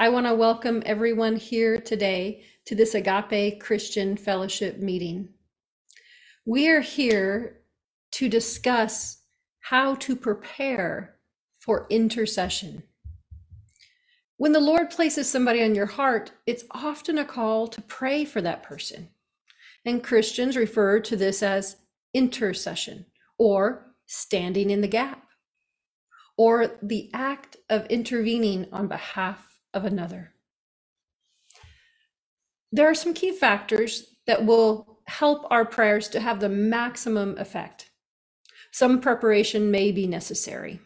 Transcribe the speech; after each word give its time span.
I 0.00 0.08
want 0.08 0.24
to 0.24 0.34
welcome 0.34 0.82
everyone 0.86 1.36
here 1.36 1.78
today 1.78 2.44
to 2.64 2.74
this 2.74 2.94
Agape 2.94 3.60
Christian 3.60 4.16
Fellowship 4.16 4.78
meeting. 4.78 5.28
We 6.46 6.70
are 6.70 6.80
here 6.80 7.60
to 8.12 8.26
discuss 8.26 9.18
how 9.60 9.96
to 9.96 10.16
prepare 10.16 11.16
for 11.58 11.86
intercession. 11.90 12.84
When 14.38 14.52
the 14.52 14.58
Lord 14.58 14.88
places 14.88 15.28
somebody 15.28 15.62
on 15.62 15.74
your 15.74 15.84
heart, 15.84 16.32
it's 16.46 16.64
often 16.70 17.18
a 17.18 17.24
call 17.26 17.68
to 17.68 17.82
pray 17.82 18.24
for 18.24 18.40
that 18.40 18.62
person. 18.62 19.10
And 19.84 20.02
Christians 20.02 20.56
refer 20.56 21.00
to 21.00 21.14
this 21.14 21.42
as 21.42 21.76
intercession 22.14 23.04
or 23.36 23.92
standing 24.06 24.70
in 24.70 24.80
the 24.80 24.88
gap 24.88 25.26
or 26.38 26.78
the 26.80 27.10
act 27.12 27.58
of 27.68 27.84
intervening 27.88 28.66
on 28.72 28.88
behalf 28.88 29.49
of 29.74 29.84
another. 29.84 30.32
There 32.72 32.88
are 32.88 32.94
some 32.94 33.14
key 33.14 33.32
factors 33.32 34.14
that 34.26 34.46
will 34.46 35.00
help 35.06 35.46
our 35.50 35.64
prayers 35.64 36.08
to 36.08 36.20
have 36.20 36.40
the 36.40 36.48
maximum 36.48 37.36
effect. 37.38 37.90
Some 38.72 39.00
preparation 39.00 39.70
may 39.70 39.90
be 39.90 40.06
necessary. 40.06 40.80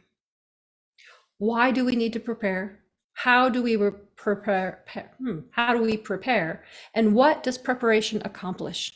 Why 1.39 1.71
do 1.71 1.85
we 1.85 1.95
need 1.95 2.15
to 2.15 2.21
prepare? 2.21 2.81
How 3.13 3.49
do 3.51 3.63
we 3.63 3.77
prepare? 4.17 4.85
Hmm, 5.19 5.41
how 5.51 5.75
do 5.75 5.83
we 5.83 5.97
prepare? 5.97 6.65
And 6.95 7.15
what 7.15 7.43
does 7.43 7.59
preparation 7.59 8.23
accomplish? 8.25 8.93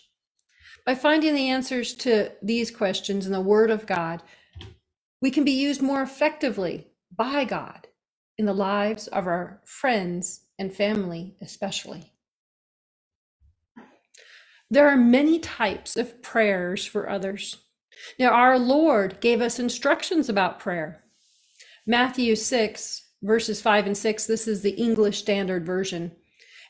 By 0.87 0.95
finding 0.95 1.35
the 1.35 1.51
answers 1.51 1.93
to 1.97 2.33
these 2.41 2.71
questions 2.71 3.27
in 3.27 3.33
the 3.33 3.41
Word 3.41 3.71
of 3.71 3.87
God, 3.87 4.23
we 5.21 5.31
can 5.31 5.45
be 5.45 5.53
used 5.53 5.83
more 5.83 6.01
effectively 6.01 6.87
by 7.15 7.45
God 7.45 7.88
in 8.39 8.47
the 8.47 8.55
lives 8.55 9.09
of 9.09 9.27
our 9.27 9.61
friends 9.65 10.45
and 10.59 10.73
family, 10.73 11.37
especially. 11.43 12.13
There 14.71 14.89
are 14.89 14.97
many 14.97 15.39
types 15.39 15.97
of 15.97 16.23
prayers 16.23 16.85
for 16.85 17.09
others. 17.09 17.57
Now, 18.19 18.31
our 18.31 18.59
Lord 18.59 19.21
gave 19.21 19.41
us 19.41 19.59
instructions 19.59 20.29
about 20.29 20.61
prayer. 20.61 21.03
Matthew 21.87 22.37
6, 22.37 23.03
verses 23.23 23.61
5 23.61 23.87
and 23.87 23.97
6, 23.97 24.27
this 24.27 24.47
is 24.47 24.61
the 24.61 24.71
English 24.71 25.19
Standard 25.19 25.65
Version. 25.65 26.13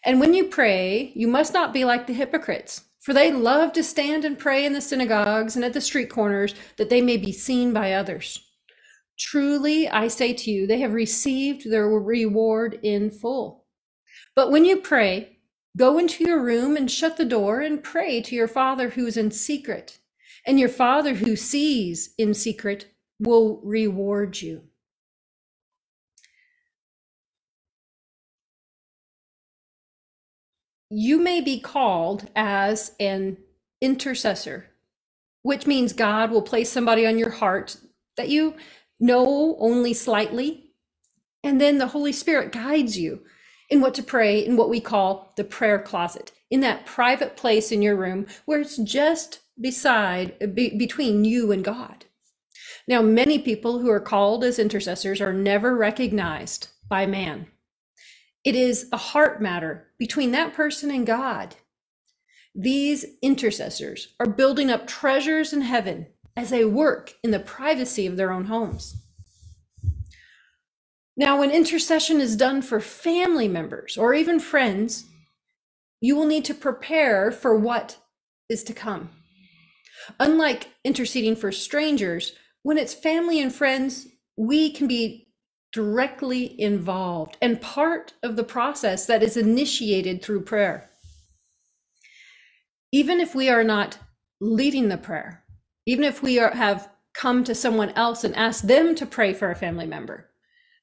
And 0.04 0.20
when 0.20 0.32
you 0.32 0.44
pray, 0.44 1.12
you 1.14 1.26
must 1.26 1.52
not 1.52 1.72
be 1.72 1.84
like 1.84 2.06
the 2.06 2.12
hypocrites, 2.12 2.82
for 3.00 3.12
they 3.12 3.32
love 3.32 3.72
to 3.72 3.82
stand 3.82 4.24
and 4.24 4.38
pray 4.38 4.64
in 4.64 4.72
the 4.72 4.80
synagogues 4.80 5.56
and 5.56 5.64
at 5.64 5.72
the 5.72 5.80
street 5.80 6.08
corners, 6.08 6.54
that 6.76 6.88
they 6.88 7.02
may 7.02 7.16
be 7.16 7.32
seen 7.32 7.72
by 7.72 7.94
others. 7.94 8.47
Truly, 9.18 9.88
I 9.88 10.08
say 10.08 10.32
to 10.32 10.50
you, 10.50 10.66
they 10.66 10.80
have 10.80 10.94
received 10.94 11.70
their 11.70 11.88
reward 11.88 12.80
in 12.82 13.10
full. 13.10 13.66
But 14.36 14.50
when 14.50 14.64
you 14.64 14.78
pray, 14.78 15.38
go 15.76 15.98
into 15.98 16.24
your 16.24 16.42
room 16.42 16.76
and 16.76 16.90
shut 16.90 17.16
the 17.18 17.26
door 17.26 17.60
and 17.60 17.84
pray 17.84 18.22
to 18.22 18.34
your 18.36 18.48
Father 18.48 18.90
who 18.90 19.06
is 19.06 19.16
in 19.18 19.30
secret. 19.32 19.98
And 20.46 20.60
your 20.60 20.70
Father 20.70 21.14
who 21.14 21.36
sees 21.36 22.14
in 22.18 22.34
secret 22.34 22.86
will 23.20 23.60
reward 23.64 24.40
you. 24.42 24.62
You 30.90 31.18
may 31.18 31.40
be 31.40 31.60
called 31.60 32.30
as 32.36 32.92
an 33.00 33.38
intercessor, 33.80 34.66
which 35.42 35.66
means 35.66 35.92
God 35.92 36.30
will 36.30 36.42
place 36.42 36.70
somebody 36.70 37.06
on 37.06 37.18
your 37.18 37.30
heart 37.30 37.76
that 38.16 38.28
you 38.28 38.54
know 39.00 39.56
only 39.58 39.94
slightly. 39.94 40.72
And 41.42 41.60
then 41.60 41.78
the 41.78 41.88
Holy 41.88 42.12
Spirit 42.12 42.52
guides 42.52 42.98
you 42.98 43.22
in 43.70 43.80
what 43.80 43.94
to 43.94 44.02
pray 44.02 44.44
in 44.44 44.56
what 44.56 44.70
we 44.70 44.80
call 44.80 45.32
the 45.36 45.44
prayer 45.44 45.78
closet, 45.78 46.32
in 46.50 46.60
that 46.60 46.86
private 46.86 47.36
place 47.36 47.70
in 47.70 47.82
your 47.82 47.96
room 47.96 48.26
where 48.44 48.60
it's 48.60 48.76
just 48.78 49.40
beside, 49.60 50.54
be, 50.54 50.76
between 50.76 51.24
you 51.24 51.52
and 51.52 51.64
God. 51.64 52.06
Now, 52.86 53.02
many 53.02 53.38
people 53.38 53.80
who 53.80 53.90
are 53.90 54.00
called 54.00 54.44
as 54.44 54.58
intercessors 54.58 55.20
are 55.20 55.32
never 55.32 55.76
recognized 55.76 56.68
by 56.88 57.06
man. 57.06 57.46
It 58.44 58.54
is 58.54 58.88
a 58.92 58.96
heart 58.96 59.42
matter 59.42 59.88
between 59.98 60.30
that 60.32 60.54
person 60.54 60.90
and 60.90 61.06
God. 61.06 61.56
These 62.54 63.04
intercessors 63.22 64.14
are 64.18 64.26
building 64.26 64.70
up 64.70 64.86
treasures 64.86 65.52
in 65.52 65.60
heaven 65.60 66.06
as 66.38 66.50
they 66.50 66.64
work 66.64 67.14
in 67.24 67.32
the 67.32 67.40
privacy 67.40 68.06
of 68.06 68.16
their 68.16 68.30
own 68.30 68.44
homes. 68.44 68.94
Now, 71.16 71.40
when 71.40 71.50
intercession 71.50 72.20
is 72.20 72.36
done 72.36 72.62
for 72.62 72.78
family 72.78 73.48
members 73.48 73.96
or 73.98 74.14
even 74.14 74.38
friends, 74.38 75.04
you 76.00 76.14
will 76.14 76.26
need 76.26 76.44
to 76.44 76.54
prepare 76.54 77.32
for 77.32 77.58
what 77.58 77.96
is 78.48 78.62
to 78.64 78.72
come. 78.72 79.10
Unlike 80.20 80.68
interceding 80.84 81.34
for 81.34 81.50
strangers, 81.50 82.34
when 82.62 82.78
it's 82.78 82.94
family 82.94 83.40
and 83.40 83.52
friends, 83.52 84.06
we 84.36 84.70
can 84.70 84.86
be 84.86 85.26
directly 85.72 86.58
involved 86.60 87.36
and 87.42 87.60
part 87.60 88.12
of 88.22 88.36
the 88.36 88.44
process 88.44 89.06
that 89.06 89.24
is 89.24 89.36
initiated 89.36 90.22
through 90.22 90.42
prayer. 90.42 90.88
Even 92.92 93.18
if 93.18 93.34
we 93.34 93.48
are 93.48 93.64
not 93.64 93.98
leading 94.40 94.88
the 94.88 94.96
prayer, 94.96 95.42
even 95.88 96.04
if 96.04 96.22
we 96.22 96.38
are, 96.38 96.50
have 96.50 96.90
come 97.14 97.42
to 97.42 97.54
someone 97.54 97.88
else 97.96 98.22
and 98.22 98.36
asked 98.36 98.68
them 98.68 98.94
to 98.94 99.06
pray 99.06 99.32
for 99.32 99.50
a 99.50 99.56
family 99.56 99.86
member, 99.86 100.28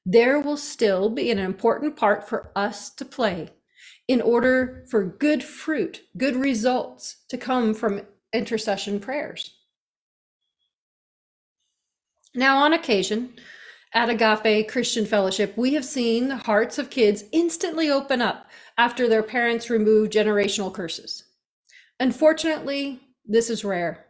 there 0.04 0.40
will 0.40 0.56
still 0.56 1.08
be 1.08 1.30
an 1.30 1.38
important 1.38 1.96
part 1.96 2.28
for 2.28 2.50
us 2.56 2.90
to 2.90 3.04
play 3.04 3.50
in 4.08 4.20
order 4.20 4.84
for 4.90 5.04
good 5.04 5.44
fruit, 5.44 6.02
good 6.16 6.34
results 6.34 7.18
to 7.28 7.38
come 7.38 7.72
from 7.72 8.00
intercession 8.32 8.98
prayers. 8.98 9.54
Now, 12.34 12.58
on 12.58 12.72
occasion, 12.72 13.34
at 13.94 14.10
Agape 14.10 14.68
Christian 14.68 15.06
Fellowship, 15.06 15.56
we 15.56 15.74
have 15.74 15.84
seen 15.84 16.26
the 16.26 16.36
hearts 16.36 16.78
of 16.78 16.90
kids 16.90 17.22
instantly 17.30 17.88
open 17.88 18.20
up 18.20 18.50
after 18.76 19.08
their 19.08 19.22
parents 19.22 19.70
remove 19.70 20.10
generational 20.10 20.74
curses. 20.74 21.22
Unfortunately, 22.00 23.00
this 23.24 23.50
is 23.50 23.64
rare. 23.64 24.06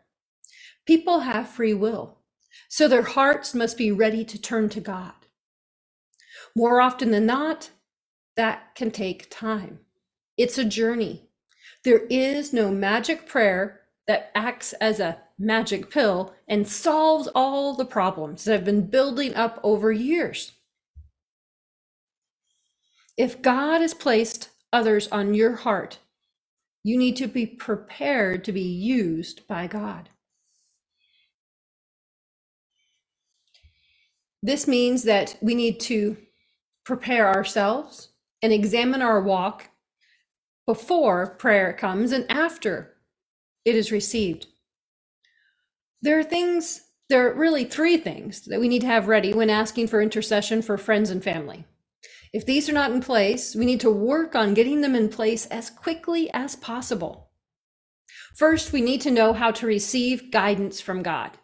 People 0.87 1.21
have 1.21 1.49
free 1.49 1.75
will, 1.75 2.19
so 2.69 2.89
their 2.89 3.03
hearts 3.03 3.55
must 3.55 3.77
be 3.77 3.91
ready 3.93 4.25
to 4.25 4.41
turn 4.41 4.69
to 4.71 4.81
God. 4.81 5.15
More 6.55 6.81
often 6.81 7.11
than 7.11 7.27
not, 7.27 7.71
that 8.37 8.75
can 8.75 8.91
take 8.91 9.29
time. 9.31 9.81
It's 10.37 10.59
a 10.59 10.65
journey. 10.65 11.29
There 11.85 12.07
is 12.11 12.53
no 12.53 12.71
magic 12.71 13.27
prayer 13.29 13.81
that 14.07 14.31
acts 14.35 14.73
as 14.75 15.01
a 15.01 15.19
magic 15.39 15.91
pill 15.91 16.35
and 16.49 16.67
solves 16.69 17.29
all 17.35 17.75
the 17.75 17.85
problems 17.85 18.45
that 18.45 18.53
have 18.53 18.65
been 18.65 18.87
building 18.87 19.35
up 19.35 19.61
over 19.63 19.93
years. 19.93 20.53
If 23.17 23.43
God 23.43 23.81
has 23.81 23.95
placed 23.95 24.51
others 24.73 25.09
on 25.09 25.35
your 25.35 25.57
heart, 25.57 25.99
you 26.85 26.97
need 26.97 27.17
to 27.17 27.27
be 27.27 27.47
prepared 27.47 28.45
to 28.45 28.53
be 28.53 28.63
used 28.63 29.47
by 29.49 29.67
God. 29.67 30.11
This 34.47 34.69
means 34.69 35.03
that 35.03 35.37
we 35.43 35.57
need 35.57 35.81
to 35.81 36.17
prepare 36.85 37.27
ourselves 37.27 38.11
and 38.41 38.53
examine 38.53 39.03
our 39.03 39.21
walk 39.21 39.71
before 40.67 41.35
prayer 41.35 41.73
comes 41.73 42.13
and 42.13 42.31
after 42.31 42.95
it 43.65 43.75
is 43.75 43.91
received. 43.91 44.47
There 46.01 46.17
are 46.17 46.23
things, 46.23 46.83
there 47.09 47.29
are 47.29 47.35
really 47.35 47.65
three 47.65 47.97
things 47.97 48.43
that 48.43 48.61
we 48.61 48.69
need 48.69 48.83
to 48.83 48.87
have 48.87 49.09
ready 49.09 49.35
when 49.35 49.51
asking 49.51 49.89
for 49.89 50.01
intercession 50.01 50.63
for 50.63 50.79
friends 50.79 51.11
and 51.11 51.25
family. 51.25 51.65
If 52.33 52.47
these 52.47 52.69
are 52.69 52.73
not 52.73 52.93
in 52.93 53.01
place, 53.01 53.57
we 53.57 53.67
need 53.67 53.81
to 53.81 53.91
work 53.91 54.37
on 54.37 54.55
getting 54.55 54.81
them 54.81 54.95
in 54.95 55.09
place 55.09 55.47
as 55.47 55.71
quickly 55.71 56.31
as 56.33 56.55
possible. 56.55 57.31
First, 58.37 58.73
we 58.73 58.81
need 58.81 59.01
to 59.01 59.11
know 59.11 59.33
how 59.33 59.51
to 59.51 59.67
receive 59.67 60.31
guidance 60.31 60.81
from 60.81 61.03
God. 61.03 61.37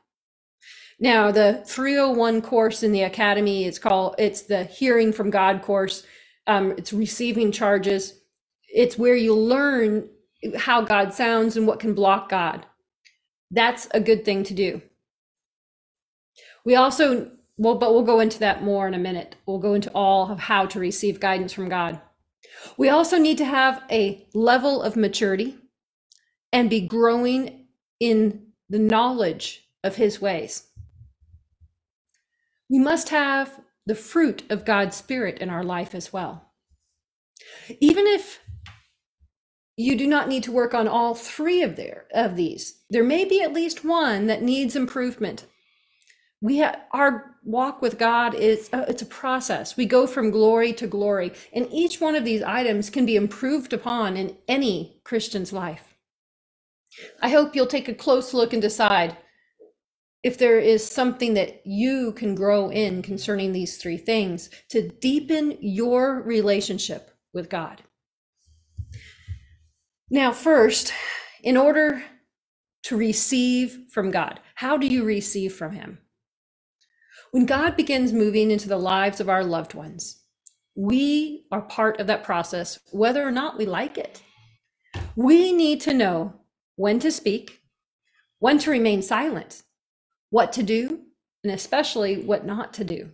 Now, 1.03 1.33
the 1.33 1.65
301 1.67 2.43
course 2.43 2.85
in 2.85 2.93
the 2.93 3.03
academy 3.03 3.67
is 3.67 3.81
called, 3.81 4.17
it's 4.19 4.43
the 4.45 4.65
hearing 4.65 5.13
from 5.13 5.31
God 5.31 5.63
course. 5.63 6.05
Um, 6.47 6.73
it's 6.79 6.95
receiving 6.95 7.53
charges. 7.53 8.21
It's 8.69 8.99
where 8.99 9.17
you 9.17 9.37
learn 9.37 10.09
how 10.57 10.83
God 10.83 11.15
sounds 11.15 11.59
and 11.59 11.67
what 11.67 11.81
can 11.81 11.95
block 11.95 12.31
God. 12.31 12.67
That's 13.51 13.89
a 13.93 14.01
good 14.01 14.25
thing 14.25 14.45
to 14.45 14.55
do. 14.55 14.83
We 16.65 16.77
also, 16.77 17.33
well, 17.59 17.77
but 17.77 17.93
we'll 17.95 18.05
go 18.05 18.21
into 18.21 18.41
that 18.41 18.65
more 18.65 18.89
in 18.89 18.95
a 18.95 18.99
minute. 19.01 19.37
We'll 19.47 19.59
go 19.59 19.75
into 19.75 19.91
all 19.95 20.33
of 20.33 20.41
how 20.41 20.67
to 20.67 20.81
receive 20.81 21.21
guidance 21.21 21.53
from 21.53 21.69
God. 21.69 22.01
We 22.79 22.91
also 22.91 23.19
need 23.19 23.39
to 23.39 23.47
have 23.47 23.83
a 23.91 24.27
level 24.35 24.83
of 24.83 24.97
maturity 24.97 25.59
and 26.53 26.71
be 26.71 26.83
growing 26.83 27.67
in 28.01 28.49
the 28.71 28.81
knowledge 28.81 29.69
of 29.85 29.97
his 29.97 30.21
ways. 30.21 30.65
We 32.73 32.79
must 32.79 33.11
have 33.11 33.61
the 33.85 33.95
fruit 33.95 34.45
of 34.49 34.65
God's 34.65 34.97
Spirit 34.97 35.41
in 35.41 35.51
our 35.51 35.63
life 35.63 35.95
as 35.95 36.11
well. 36.11 36.53
Even 37.81 38.07
if 38.07 38.41
you 39.77 39.95
do 39.95 40.07
not 40.07 40.27
need 40.27 40.43
to 40.45 40.53
work 40.53 40.73
on 40.73 40.89
all 40.89 41.15
three 41.15 41.63
of 41.63 41.77
their 41.77 42.07
of 42.15 42.35
these, 42.35 42.81
there 42.89 43.05
may 43.05 43.27
be 43.27 43.43
at 43.43 43.53
least 43.53 43.85
one 43.85 44.27
that 44.29 44.43
needs 44.43 44.75
improvement. 44.75 45.45
We 46.41 46.63
our 46.63 47.37
walk 47.45 47.83
with 47.83 47.99
God 47.99 48.35
is 48.35 48.71
uh, 48.73 48.87
it's 48.89 49.03
a 49.03 49.07
process. 49.07 49.77
We 49.77 49.85
go 49.85 50.07
from 50.07 50.31
glory 50.31 50.73
to 50.73 50.87
glory, 50.87 51.33
and 51.53 51.69
each 51.71 52.01
one 52.01 52.15
of 52.15 52.25
these 52.25 52.43
items 52.43 52.89
can 52.89 53.05
be 53.05 53.17
improved 53.17 53.75
upon 53.75 54.17
in 54.17 54.39
any 54.49 55.03
Christian's 55.05 55.53
life. 55.53 55.95
I 57.21 57.29
hope 57.29 57.55
you'll 57.55 57.67
take 57.67 57.89
a 57.89 57.95
close 57.95 58.33
look 58.33 58.55
and 58.55 58.63
decide 58.63 59.19
if 60.23 60.39
there 60.39 60.59
is 60.59 60.89
something 60.89 61.35
that 61.35 61.67
you 61.67 62.13
can 62.13 62.35
grow 62.35 62.71
in 62.71 63.03
concerning 63.03 63.53
these 63.53 63.77
three 63.77 63.97
things 63.97 64.51
to 64.71 64.89
deepen 64.89 65.59
your 65.61 66.23
relationship 66.23 67.11
with 67.35 67.51
God. 67.51 67.83
Now, 70.11 70.33
first, 70.33 70.93
in 71.43 71.57
order 71.57 72.05
to 72.85 72.97
receive 72.97 73.87
from 73.91 74.11
God, 74.11 74.41
how 74.55 74.77
do 74.77 74.87
you 74.87 75.05
receive 75.05 75.55
from 75.55 75.73
Him? 75.73 75.99
When 77.31 77.47
God 77.47 77.77
begins 77.77 78.13
moving 78.13 78.51
into 78.51 78.69
the 78.69 78.77
lives 78.77 79.21
of 79.21 79.29
our 79.29 79.43
loved 79.43 79.75
ones, 79.75 80.23
we 80.75 81.47
are 81.51 81.63
part 81.63 81.99
of 81.99 82.07
that 82.07 82.25
process, 82.25 82.79
whether 82.93 83.27
or 83.27 83.31
not 83.31 83.59
we 83.59 83.67
like 83.67 83.99
it. 83.99 84.21
We 85.17 85.53
need 85.53 85.81
to 85.83 85.95
know 85.95 86.35
when 86.77 86.99
to 87.01 87.11
speak, 87.11 87.61
when 88.39 88.59
to 88.59 88.71
remain 88.71 89.03
silent, 89.03 89.63
what 90.33 90.55
to 90.55 90.63
do, 90.63 90.99
and 91.45 91.53
especially 91.53 92.17
what 92.17 92.47
not 92.47 92.73
to 92.73 92.85
do. 92.85 93.11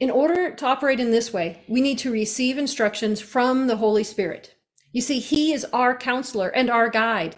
In 0.00 0.10
order 0.10 0.52
to 0.52 0.66
operate 0.66 0.98
in 0.98 1.12
this 1.12 1.32
way, 1.32 1.62
we 1.68 1.80
need 1.80 1.98
to 1.98 2.10
receive 2.10 2.58
instructions 2.58 3.20
from 3.20 3.68
the 3.68 3.76
Holy 3.76 4.02
Spirit. 4.02 4.56
You 4.92 5.00
see, 5.00 5.20
He 5.20 5.52
is 5.52 5.64
our 5.72 5.96
counselor 5.96 6.48
and 6.48 6.68
our 6.68 6.88
guide. 6.88 7.36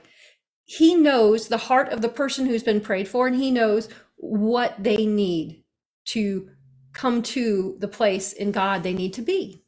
He 0.64 0.94
knows 0.94 1.48
the 1.48 1.58
heart 1.58 1.90
of 1.90 2.00
the 2.00 2.08
person 2.08 2.46
who's 2.46 2.62
been 2.62 2.81
prayed 2.81 3.08
for, 3.08 3.26
and 3.26 3.37
He 3.37 3.50
knows 3.50 3.90
what 4.16 4.75
they 4.82 5.04
need 5.04 5.62
to 6.06 6.48
come 6.94 7.22
to 7.22 7.76
the 7.78 7.88
place 7.88 8.32
in 8.32 8.52
God 8.52 8.82
they 8.82 8.94
need 8.94 9.12
to 9.14 9.22
be. 9.22 9.64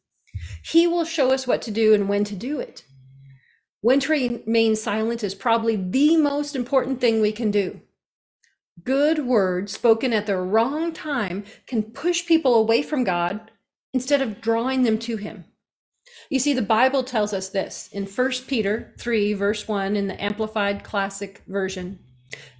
He 0.64 0.86
will 0.86 1.04
show 1.04 1.30
us 1.30 1.46
what 1.46 1.60
to 1.62 1.70
do 1.70 1.92
and 1.92 2.08
when 2.08 2.24
to 2.24 2.34
do 2.34 2.58
it. 2.58 2.84
When 3.82 4.00
to 4.00 4.12
remain 4.12 4.76
silent 4.76 5.22
is 5.22 5.34
probably 5.34 5.76
the 5.76 6.16
most 6.16 6.56
important 6.56 7.02
thing 7.02 7.20
we 7.20 7.32
can 7.32 7.50
do. 7.50 7.82
Good 8.84 9.26
words 9.26 9.72
spoken 9.72 10.12
at 10.12 10.26
the 10.26 10.36
wrong 10.36 10.92
time 10.92 11.44
can 11.66 11.82
push 11.82 12.26
people 12.26 12.56
away 12.56 12.82
from 12.82 13.04
God 13.04 13.50
instead 13.94 14.20
of 14.20 14.40
drawing 14.40 14.82
them 14.82 14.98
to 15.00 15.16
Him. 15.16 15.44
You 16.30 16.38
see, 16.38 16.52
the 16.52 16.62
Bible 16.62 17.04
tells 17.04 17.32
us 17.32 17.48
this 17.48 17.88
in 17.92 18.06
1 18.06 18.30
Peter 18.48 18.94
3, 18.98 19.34
verse 19.34 19.68
1 19.68 19.96
in 19.96 20.06
the 20.06 20.22
Amplified 20.22 20.82
Classic 20.82 21.42
Version. 21.46 21.98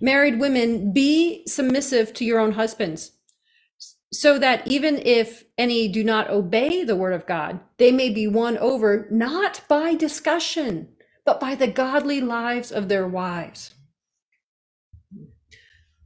Married 0.01 0.39
women, 0.39 0.93
be 0.93 1.45
submissive 1.47 2.13
to 2.15 2.25
your 2.25 2.39
own 2.39 2.53
husbands, 2.53 3.13
so 4.13 4.39
that 4.39 4.67
even 4.67 4.99
if 4.99 5.45
any 5.57 5.89
do 5.89 6.05
not 6.05 6.29
obey 6.29 6.85
the 6.85 6.97
word 6.97 7.15
of 7.15 7.27
God, 7.27 7.61
they 7.79 7.91
may 7.91 8.11
be 8.11 8.27
won 8.27 8.59
over 8.59 9.09
not 9.11 9.63
by 9.69 9.95
discussion, 9.95 10.89
but 11.25 11.41
by 11.41 11.55
the 11.55 11.67
godly 11.67 12.21
lives 12.21 12.71
of 12.71 12.89
their 12.89 13.09
wives. 13.09 13.75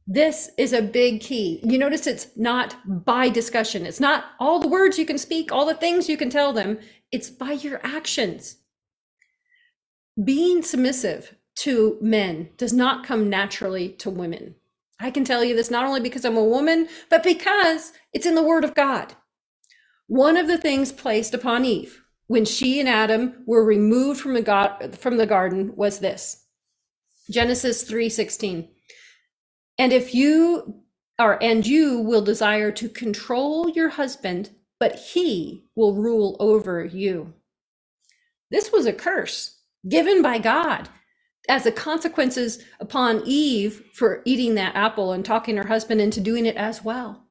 This 0.07 0.51
is 0.57 0.73
a 0.73 0.83
big 0.83 1.21
key. 1.21 1.61
You 1.65 1.79
notice 1.79 2.07
it's 2.07 2.29
not 2.37 2.77
by 3.05 3.29
discussion. 3.29 3.85
It's 3.85 3.99
not 3.99 4.27
all 4.39 4.61
the 4.61 4.69
words 4.69 4.99
you 4.99 5.07
can 5.07 5.19
speak, 5.19 5.51
all 5.51 5.67
the 5.67 5.75
things 5.75 6.09
you 6.09 6.17
can 6.17 6.31
tell 6.31 6.53
them. 6.53 6.79
It's 7.11 7.29
by 7.29 7.53
your 7.53 7.81
actions. 7.83 8.59
Being 10.23 10.63
submissive 10.63 11.35
to 11.57 11.99
men 12.01 12.51
does 12.57 12.73
not 12.73 13.05
come 13.05 13.29
naturally 13.29 13.89
to 13.95 14.11
women. 14.11 14.55
I 15.01 15.11
can 15.11 15.25
tell 15.25 15.43
you 15.43 15.57
this 15.57 15.71
not 15.71 15.85
only 15.85 16.01
because 16.01 16.25
I'm 16.25 16.37
a 16.37 16.45
woman, 16.45 16.89
but 17.11 17.23
because 17.23 17.93
it's 18.13 18.27
in 18.27 18.35
the 18.35 18.43
Word 18.43 18.65
of 18.65 18.75
God. 18.75 19.15
One 20.07 20.37
of 20.37 20.47
the 20.47 20.59
things 20.59 20.93
placed 20.93 21.35
upon 21.35 21.65
Eve 21.65 22.01
when 22.29 22.45
she 22.45 22.79
and 22.79 22.89
Adam 22.89 23.43
were 23.47 23.65
removed 23.65 24.21
from 24.21 24.35
the, 24.35 24.43
God, 24.43 24.97
from 24.99 25.17
the 25.17 25.27
garden 25.27 25.75
was 25.75 25.99
this 25.99 26.45
Genesis 27.29 27.85
3:16. 27.85 28.69
And 29.79 29.93
if 29.93 30.15
you 30.15 30.83
are, 31.19 31.39
and 31.43 31.67
you 31.67 32.01
will 32.01 32.23
desire 32.23 32.73
to 32.73 32.89
control 32.89 33.69
your 33.69 33.91
husband, 33.91 34.51
but 34.79 34.97
he 34.97 35.65
will 35.75 35.95
rule 35.95 36.37
over 36.41 36.85
you. 36.85 37.35
This 38.51 38.73
was 38.73 38.87
a 38.87 38.93
curse 38.93 39.59
given 39.89 40.23
by 40.23 40.39
God 40.39 40.89
as 41.49 41.65
the 41.65 41.73
consequences 41.73 42.63
upon 42.81 43.23
Eve 43.25 43.83
for 43.95 44.23
eating 44.25 44.55
that 44.57 44.75
apple 44.75 45.13
and 45.13 45.25
talking 45.25 45.57
her 45.57 45.67
husband 45.67 46.01
into 46.01 46.21
doing 46.21 46.47
it 46.47 46.57
as 46.57 46.85
well. 46.85 47.27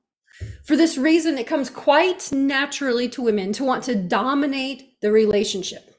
For 0.66 0.76
this 0.76 0.98
reason, 0.98 1.38
it 1.38 1.48
comes 1.48 1.70
quite 1.70 2.32
naturally 2.32 3.08
to 3.10 3.22
women 3.22 3.54
to 3.54 3.64
want 3.64 3.84
to 3.86 3.96
dominate 3.96 5.00
the 5.02 5.12
relationship. 5.12 5.96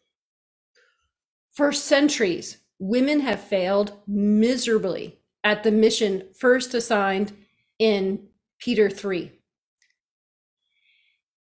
For 1.53 1.73
centuries, 1.73 2.59
women 2.79 3.21
have 3.21 3.41
failed 3.41 3.93
miserably 4.07 5.21
at 5.47 5.63
the 5.63 5.71
mission 5.71 6.25
first 6.37 6.75
assigned 6.75 7.33
in 7.79 8.19
Peter 8.59 8.91
3. 8.91 9.31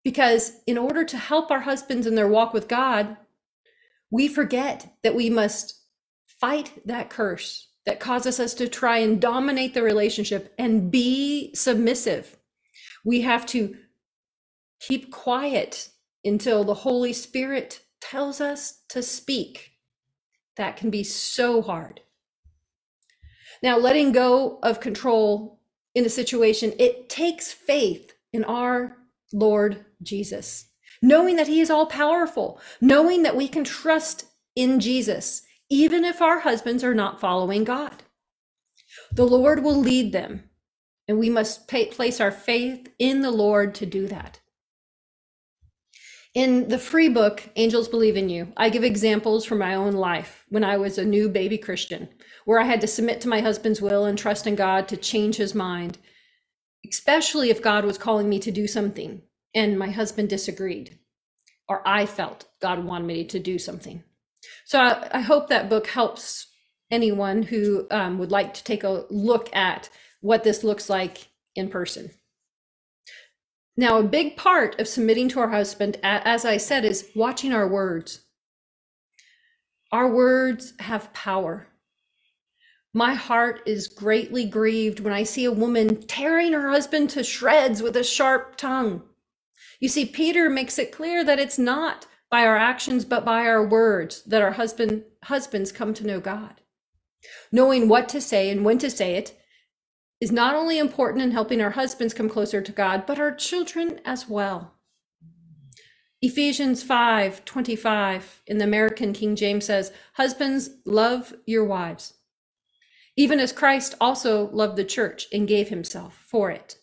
Because 0.02 0.54
in 0.66 0.76
order 0.76 1.04
to 1.04 1.16
help 1.16 1.52
our 1.52 1.60
husbands 1.60 2.08
in 2.08 2.16
their 2.16 2.26
walk 2.26 2.52
with 2.52 2.66
God, 2.66 3.16
we 4.10 4.26
forget 4.26 4.92
that 5.04 5.14
we 5.14 5.30
must 5.30 5.80
fight 6.26 6.72
that 6.84 7.10
curse 7.10 7.68
that 7.86 8.00
causes 8.00 8.40
us 8.40 8.54
to 8.54 8.66
try 8.66 8.98
and 8.98 9.20
dominate 9.20 9.72
the 9.72 9.84
relationship 9.84 10.52
and 10.58 10.90
be 10.90 11.54
submissive. 11.54 12.36
We 13.04 13.20
have 13.20 13.46
to 13.46 13.76
keep 14.80 15.12
quiet 15.12 15.90
until 16.24 16.64
the 16.64 16.74
Holy 16.74 17.12
Spirit 17.12 17.82
tells 18.00 18.40
us 18.40 18.82
to 18.88 19.00
speak. 19.00 19.70
That 20.56 20.76
can 20.76 20.90
be 20.90 21.04
so 21.04 21.62
hard. 21.62 22.00
Now, 23.62 23.78
letting 23.78 24.12
go 24.12 24.58
of 24.62 24.80
control 24.80 25.60
in 25.94 26.04
a 26.04 26.10
situation, 26.10 26.72
it 26.78 27.08
takes 27.08 27.52
faith 27.52 28.14
in 28.32 28.44
our 28.44 28.96
Lord 29.32 29.84
Jesus, 30.02 30.66
knowing 31.00 31.36
that 31.36 31.48
He 31.48 31.60
is 31.60 31.70
all 31.70 31.86
powerful, 31.86 32.60
knowing 32.80 33.22
that 33.22 33.36
we 33.36 33.48
can 33.48 33.64
trust 33.64 34.26
in 34.56 34.80
Jesus 34.80 35.42
even 35.72 36.04
if 36.04 36.20
our 36.20 36.40
husbands 36.40 36.84
are 36.84 36.94
not 36.94 37.18
following 37.18 37.64
God. 37.64 38.02
The 39.10 39.26
Lord 39.26 39.64
will 39.64 39.78
lead 39.78 40.12
them, 40.12 40.50
and 41.08 41.18
we 41.18 41.30
must 41.30 41.66
pay, 41.66 41.86
place 41.86 42.20
our 42.20 42.30
faith 42.30 42.90
in 42.98 43.22
the 43.22 43.30
Lord 43.30 43.74
to 43.76 43.86
do 43.86 44.06
that. 44.08 44.41
In 46.34 46.68
the 46.68 46.78
free 46.78 47.10
book, 47.10 47.42
Angels 47.56 47.88
Believe 47.88 48.16
in 48.16 48.30
You, 48.30 48.54
I 48.56 48.70
give 48.70 48.84
examples 48.84 49.44
from 49.44 49.58
my 49.58 49.74
own 49.74 49.92
life 49.92 50.46
when 50.48 50.64
I 50.64 50.78
was 50.78 50.96
a 50.96 51.04
new 51.04 51.28
baby 51.28 51.58
Christian, 51.58 52.08
where 52.46 52.58
I 52.58 52.64
had 52.64 52.80
to 52.80 52.86
submit 52.86 53.20
to 53.22 53.28
my 53.28 53.42
husband's 53.42 53.82
will 53.82 54.06
and 54.06 54.16
trust 54.16 54.46
in 54.46 54.54
God 54.54 54.88
to 54.88 54.96
change 54.96 55.36
his 55.36 55.54
mind, 55.54 55.98
especially 56.88 57.50
if 57.50 57.60
God 57.60 57.84
was 57.84 57.98
calling 57.98 58.30
me 58.30 58.38
to 58.40 58.50
do 58.50 58.66
something 58.66 59.20
and 59.54 59.78
my 59.78 59.90
husband 59.90 60.30
disagreed, 60.30 60.98
or 61.68 61.86
I 61.86 62.06
felt 62.06 62.46
God 62.62 62.82
wanted 62.82 63.06
me 63.08 63.24
to 63.26 63.38
do 63.38 63.58
something. 63.58 64.02
So 64.64 64.80
I, 64.80 65.08
I 65.12 65.20
hope 65.20 65.48
that 65.48 65.68
book 65.68 65.86
helps 65.88 66.46
anyone 66.90 67.42
who 67.42 67.86
um, 67.90 68.18
would 68.18 68.30
like 68.30 68.54
to 68.54 68.64
take 68.64 68.84
a 68.84 69.04
look 69.10 69.54
at 69.54 69.90
what 70.22 70.44
this 70.44 70.64
looks 70.64 70.88
like 70.88 71.28
in 71.54 71.68
person. 71.68 72.10
Now, 73.76 73.98
a 73.98 74.02
big 74.02 74.36
part 74.36 74.78
of 74.78 74.88
submitting 74.88 75.28
to 75.30 75.40
our 75.40 75.48
husband, 75.48 75.98
as 76.02 76.44
I 76.44 76.58
said, 76.58 76.84
is 76.84 77.08
watching 77.14 77.52
our 77.52 77.66
words. 77.66 78.20
Our 79.90 80.08
words 80.08 80.74
have 80.80 81.12
power. 81.14 81.68
My 82.94 83.14
heart 83.14 83.62
is 83.64 83.88
greatly 83.88 84.44
grieved 84.44 85.00
when 85.00 85.14
I 85.14 85.22
see 85.22 85.46
a 85.46 85.52
woman 85.52 86.02
tearing 86.02 86.52
her 86.52 86.70
husband 86.70 87.08
to 87.10 87.24
shreds 87.24 87.82
with 87.82 87.96
a 87.96 88.04
sharp 88.04 88.56
tongue. 88.56 89.02
You 89.80 89.88
see, 89.88 90.04
Peter 90.04 90.50
makes 90.50 90.78
it 90.78 90.92
clear 90.92 91.24
that 91.24 91.38
it's 91.38 91.58
not 91.58 92.06
by 92.30 92.46
our 92.46 92.56
actions, 92.56 93.06
but 93.06 93.24
by 93.24 93.46
our 93.46 93.66
words, 93.66 94.22
that 94.24 94.42
our 94.42 94.52
husband, 94.52 95.04
husbands 95.24 95.72
come 95.72 95.94
to 95.94 96.06
know 96.06 96.20
God. 96.20 96.60
Knowing 97.50 97.88
what 97.88 98.08
to 98.10 98.20
say 98.20 98.50
and 98.50 98.64
when 98.64 98.78
to 98.78 98.90
say 98.90 99.14
it 99.14 99.38
is 100.22 100.30
not 100.30 100.54
only 100.54 100.78
important 100.78 101.20
in 101.20 101.32
helping 101.32 101.60
our 101.60 101.72
husbands 101.72 102.14
come 102.14 102.28
closer 102.28 102.62
to 102.62 102.70
God, 102.70 103.06
but 103.06 103.18
our 103.18 103.34
children 103.34 104.00
as 104.04 104.28
well. 104.28 104.74
Ephesians 106.20 106.80
5 106.84 107.44
25 107.44 108.42
in 108.46 108.58
the 108.58 108.64
American 108.64 109.12
King 109.12 109.34
James 109.34 109.64
says, 109.64 109.90
Husbands, 110.14 110.70
love 110.86 111.34
your 111.44 111.64
wives, 111.64 112.14
even 113.16 113.40
as 113.40 113.52
Christ 113.52 113.96
also 114.00 114.48
loved 114.50 114.76
the 114.76 114.84
church 114.84 115.26
and 115.32 115.48
gave 115.48 115.70
himself 115.70 116.14
for 116.24 116.52
it. 116.52 116.76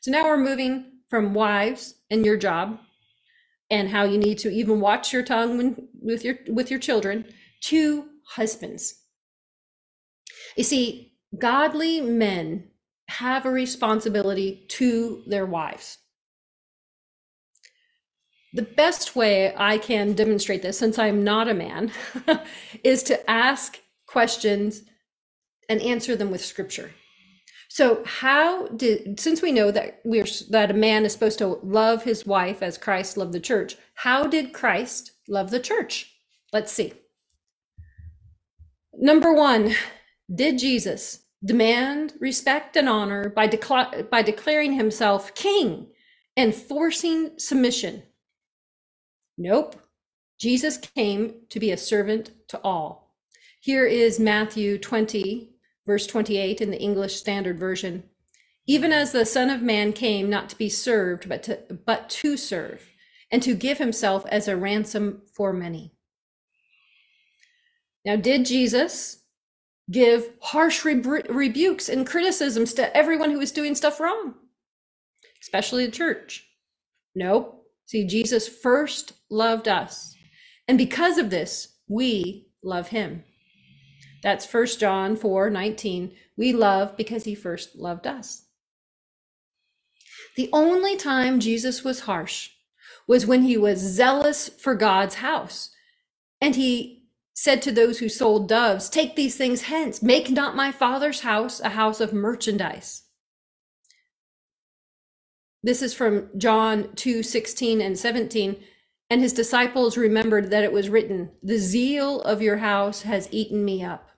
So 0.00 0.10
now 0.10 0.24
we're 0.24 0.38
moving 0.38 0.92
from 1.10 1.34
wives 1.34 1.96
and 2.10 2.24
your 2.24 2.38
job 2.38 2.78
and 3.68 3.90
how 3.90 4.04
you 4.04 4.16
need 4.16 4.38
to 4.38 4.50
even 4.50 4.80
watch 4.80 5.12
your 5.12 5.22
tongue 5.22 5.58
when, 5.58 5.88
with 6.00 6.24
your 6.24 6.36
with 6.48 6.70
your 6.70 6.80
children 6.80 7.26
to 7.64 8.06
husbands 8.24 9.02
you 10.56 10.64
see 10.64 11.15
godly 11.38 12.00
men 12.00 12.68
have 13.08 13.46
a 13.46 13.50
responsibility 13.50 14.64
to 14.68 15.22
their 15.26 15.46
wives 15.46 15.98
the 18.54 18.62
best 18.62 19.14
way 19.14 19.54
i 19.56 19.78
can 19.78 20.12
demonstrate 20.12 20.62
this 20.62 20.78
since 20.78 20.98
i'm 20.98 21.22
not 21.24 21.48
a 21.48 21.54
man 21.54 21.90
is 22.84 23.02
to 23.02 23.30
ask 23.30 23.80
questions 24.06 24.82
and 25.68 25.80
answer 25.82 26.16
them 26.16 26.30
with 26.30 26.44
scripture 26.44 26.90
so 27.76 28.02
how 28.06 28.68
did 28.68 29.20
since 29.20 29.42
we 29.42 29.52
know 29.52 29.70
that 29.70 30.00
we're 30.02 30.26
that 30.48 30.70
a 30.70 30.74
man 30.74 31.04
is 31.04 31.12
supposed 31.12 31.38
to 31.40 31.58
love 31.62 32.04
his 32.04 32.24
wife 32.24 32.62
as 32.62 32.78
Christ 32.78 33.18
loved 33.18 33.34
the 33.34 33.40
church, 33.40 33.76
how 33.94 34.26
did 34.26 34.54
Christ 34.54 35.12
love 35.28 35.50
the 35.50 35.60
church? 35.60 36.10
Let's 36.54 36.72
see. 36.72 36.94
Number 38.94 39.34
1, 39.34 39.74
did 40.34 40.58
Jesus 40.58 41.20
demand 41.44 42.14
respect 42.20 42.76
and 42.76 42.88
honor 42.88 43.28
by, 43.30 43.48
decla- 43.48 44.08
by 44.10 44.22
declaring 44.22 44.72
himself 44.72 45.34
king 45.34 45.88
and 46.36 46.54
forcing 46.54 47.38
submission? 47.38 48.02
Nope. 49.38 49.76
Jesus 50.38 50.78
came 50.78 51.34
to 51.50 51.60
be 51.60 51.70
a 51.70 51.76
servant 51.76 52.30
to 52.48 52.60
all. 52.62 53.14
Here 53.60 53.86
is 53.86 54.20
Matthew 54.20 54.78
20, 54.78 55.50
verse 55.86 56.06
28 56.06 56.60
in 56.60 56.70
the 56.70 56.80
English 56.80 57.16
Standard 57.16 57.58
Version. 57.58 58.04
Even 58.66 58.92
as 58.92 59.12
the 59.12 59.24
Son 59.26 59.50
of 59.50 59.62
Man 59.62 59.92
came 59.92 60.28
not 60.28 60.48
to 60.50 60.56
be 60.56 60.68
served, 60.68 61.28
but 61.28 61.42
to, 61.44 61.60
but 61.86 62.08
to 62.10 62.36
serve, 62.36 62.90
and 63.30 63.42
to 63.42 63.54
give 63.54 63.78
himself 63.78 64.26
as 64.26 64.48
a 64.48 64.56
ransom 64.56 65.22
for 65.34 65.52
many. 65.52 65.92
Now, 68.04 68.16
did 68.16 68.46
Jesus 68.46 69.22
give 69.90 70.30
harsh 70.40 70.84
rebu- 70.84 71.22
rebukes 71.28 71.88
and 71.88 72.06
criticisms 72.06 72.74
to 72.74 72.96
everyone 72.96 73.30
who 73.30 73.40
is 73.40 73.52
doing 73.52 73.74
stuff 73.74 74.00
wrong, 74.00 74.34
especially 75.42 75.86
the 75.86 75.92
church? 75.92 76.46
Nope. 77.14 77.64
See, 77.86 78.06
Jesus 78.06 78.48
first 78.48 79.12
loved 79.30 79.68
us. 79.68 80.14
And 80.68 80.76
because 80.76 81.18
of 81.18 81.30
this, 81.30 81.76
we 81.88 82.48
love 82.62 82.88
him. 82.88 83.24
That's 84.22 84.44
First 84.44 84.80
John 84.80 85.16
4 85.16 85.50
19. 85.50 86.12
We 86.36 86.52
love 86.52 86.96
because 86.96 87.24
he 87.24 87.34
first 87.34 87.76
loved 87.76 88.06
us. 88.06 88.44
The 90.36 90.50
only 90.52 90.96
time 90.96 91.40
Jesus 91.40 91.84
was 91.84 92.00
harsh 92.00 92.50
was 93.06 93.26
when 93.26 93.42
he 93.42 93.56
was 93.56 93.78
zealous 93.78 94.48
for 94.48 94.74
God's 94.74 95.16
house. 95.16 95.70
And 96.40 96.56
he 96.56 96.95
said 97.36 97.60
to 97.62 97.70
those 97.70 97.98
who 97.98 98.08
sold 98.08 98.48
doves, 98.48 98.88
Take 98.88 99.14
these 99.14 99.36
things 99.36 99.62
hence, 99.62 100.02
make 100.02 100.30
not 100.30 100.56
my 100.56 100.72
father's 100.72 101.20
house 101.20 101.60
a 101.60 101.68
house 101.68 102.00
of 102.00 102.12
merchandise. 102.12 103.02
This 105.62 105.82
is 105.82 105.92
from 105.92 106.30
John 106.38 106.94
2 106.96 107.22
16 107.22 107.80
and 107.80 107.98
17. 107.98 108.56
And 109.10 109.20
his 109.20 109.32
disciples 109.32 109.96
remembered 109.96 110.50
that 110.50 110.64
it 110.64 110.72
was 110.72 110.88
written, 110.88 111.30
The 111.42 111.58
zeal 111.58 112.22
of 112.22 112.42
your 112.42 112.56
house 112.56 113.02
has 113.02 113.28
eaten 113.30 113.64
me 113.64 113.84
up. 113.84 114.08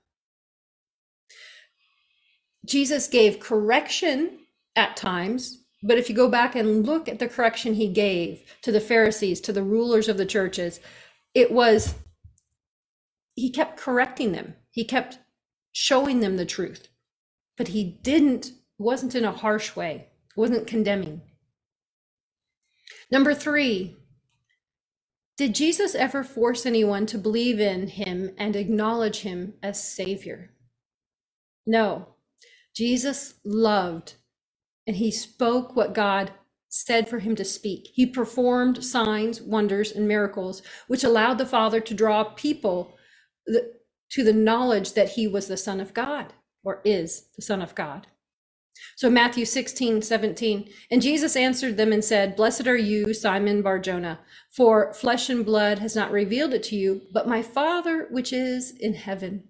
Jesus 2.65 3.09
gave 3.09 3.41
correction 3.41 4.39
at 4.77 4.97
times, 4.97 5.65
but 5.83 5.99
if 5.99 6.09
you 6.09 6.15
go 6.15 6.29
back 6.29 6.55
and 6.55 6.87
look 6.87 7.09
at 7.09 7.19
the 7.19 7.29
correction 7.29 7.75
he 7.75 7.89
gave 7.89 8.43
to 8.63 8.71
the 8.71 8.81
Pharisees, 8.81 9.41
to 9.43 9.53
the 9.53 9.63
rulers 9.63 10.09
of 10.09 10.19
the 10.19 10.27
churches, 10.27 10.81
it 11.35 11.51
was, 11.51 11.95
he 13.39 13.51
kept 13.51 13.79
correcting 13.79 14.33
them. 14.33 14.55
He 14.71 14.85
kept 14.85 15.19
showing 15.73 16.21
them 16.21 16.37
the 16.37 16.47
truth, 16.47 16.89
but 17.57 17.69
he 17.69 17.85
didn't, 18.03 18.53
wasn't 18.79 19.15
in 19.15 19.25
a 19.25 19.33
harsh 19.33 19.77
way, 19.77 20.09
wasn't 20.37 20.67
condemning. 20.67 21.23
Number 23.11 23.35
three, 23.35 23.97
did 25.37 25.55
Jesus 25.55 25.95
ever 25.95 26.25
force 26.25 26.67
anyone 26.67 27.07
to 27.07 27.19
believe 27.19 27.61
in 27.61 27.89
him 27.89 28.31
and 28.39 28.57
acknowledge 28.57 29.21
him 29.21 29.55
as 29.63 29.83
Savior? 29.83 30.51
No, 31.67 32.09
Jesus 32.75 33.35
loved 33.45 34.15
and 34.87 34.97
he 34.97 35.11
spoke 35.13 35.77
what 35.77 35.95
God 35.95 36.33
said 36.71 37.09
for 37.09 37.21
him 37.21 37.37
to 37.37 37.45
speak. 37.45 37.91
He 37.95 38.07
performed 38.07 38.85
signs, 38.85 39.43
wonders, 39.43 39.93
and 39.93 40.09
miracles, 40.09 40.63
which 40.89 41.05
allowed 41.05 41.39
the 41.39 41.47
Father 41.47 41.81
to 41.81 41.95
draw 41.95 42.25
people 42.25 42.95
to 44.11 44.25
the 44.25 44.33
knowledge 44.33 44.95
that 44.95 45.11
he 45.11 45.29
was 45.29 45.49
the 45.49 45.57
Son 45.57 45.81
of 45.81 45.95
God 45.95 46.33
or 46.65 46.81
is 46.85 47.29
the 47.37 47.43
Son 47.43 47.63
of 47.63 47.75
God. 47.75 48.07
So 48.97 49.11
Matthew 49.11 49.45
16, 49.45 50.03
17, 50.03 50.71
and 50.91 51.03
Jesus 51.03 51.37
answered 51.37 51.77
them 51.77 51.93
and 51.93 52.05
said, 52.05 52.37
Blessed 52.37 52.67
are 52.69 52.77
you, 52.77 53.15
Simon 53.15 53.63
Barjona, 53.63 54.21
for 54.51 54.93
flesh 54.95 55.31
and 55.31 55.45
blood 55.45 55.81
has 55.81 55.97
not 55.97 56.13
revealed 56.13 56.55
it 56.55 56.63
to 56.65 56.77
you, 56.77 57.03
but 57.13 57.29
my 57.29 57.43
Father 57.43 58.09
which 58.11 58.33
is 58.33 58.73
in 58.73 58.95
heaven 58.95 59.45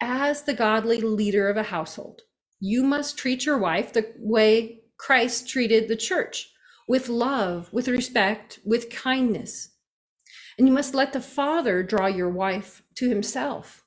as 0.00 0.42
the 0.42 0.54
godly 0.54 1.00
leader 1.02 1.50
of 1.50 1.58
a 1.58 1.64
household, 1.64 2.22
you 2.60 2.84
must 2.84 3.18
treat 3.18 3.46
your 3.46 3.58
wife 3.58 3.92
the 3.92 4.12
way 4.18 4.82
Christ 4.98 5.48
treated 5.48 5.88
the 5.88 5.96
church 5.96 6.50
with 6.88 7.10
love, 7.10 7.72
with 7.72 7.88
respect, 7.88 8.60
with 8.64 8.90
kindness. 8.90 9.70
And 10.60 10.68
you 10.68 10.74
must 10.74 10.94
let 10.94 11.14
the 11.14 11.22
Father 11.22 11.82
draw 11.82 12.06
your 12.06 12.28
wife 12.28 12.82
to 12.96 13.08
himself. 13.08 13.82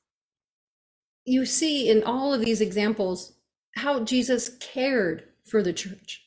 You 1.24 1.46
see 1.46 1.88
in 1.88 2.04
all 2.04 2.34
of 2.34 2.42
these 2.42 2.62
examples 2.62 3.34
how 3.76 4.04
Jesus 4.04 4.58
cared 4.60 5.26
for 5.46 5.62
the 5.62 5.72
church. 5.72 6.26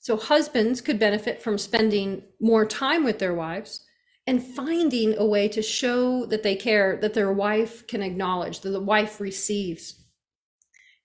So, 0.00 0.16
husbands 0.16 0.80
could 0.80 0.98
benefit 0.98 1.40
from 1.40 1.56
spending 1.56 2.24
more 2.40 2.66
time 2.66 3.04
with 3.04 3.20
their 3.20 3.32
wives 3.32 3.86
and 4.26 4.42
finding 4.42 5.16
a 5.16 5.24
way 5.24 5.46
to 5.50 5.62
show 5.62 6.26
that 6.26 6.42
they 6.42 6.56
care, 6.56 6.98
that 7.00 7.14
their 7.14 7.32
wife 7.32 7.86
can 7.86 8.02
acknowledge, 8.02 8.58
that 8.62 8.70
the 8.70 8.80
wife 8.80 9.20
receives. 9.20 10.02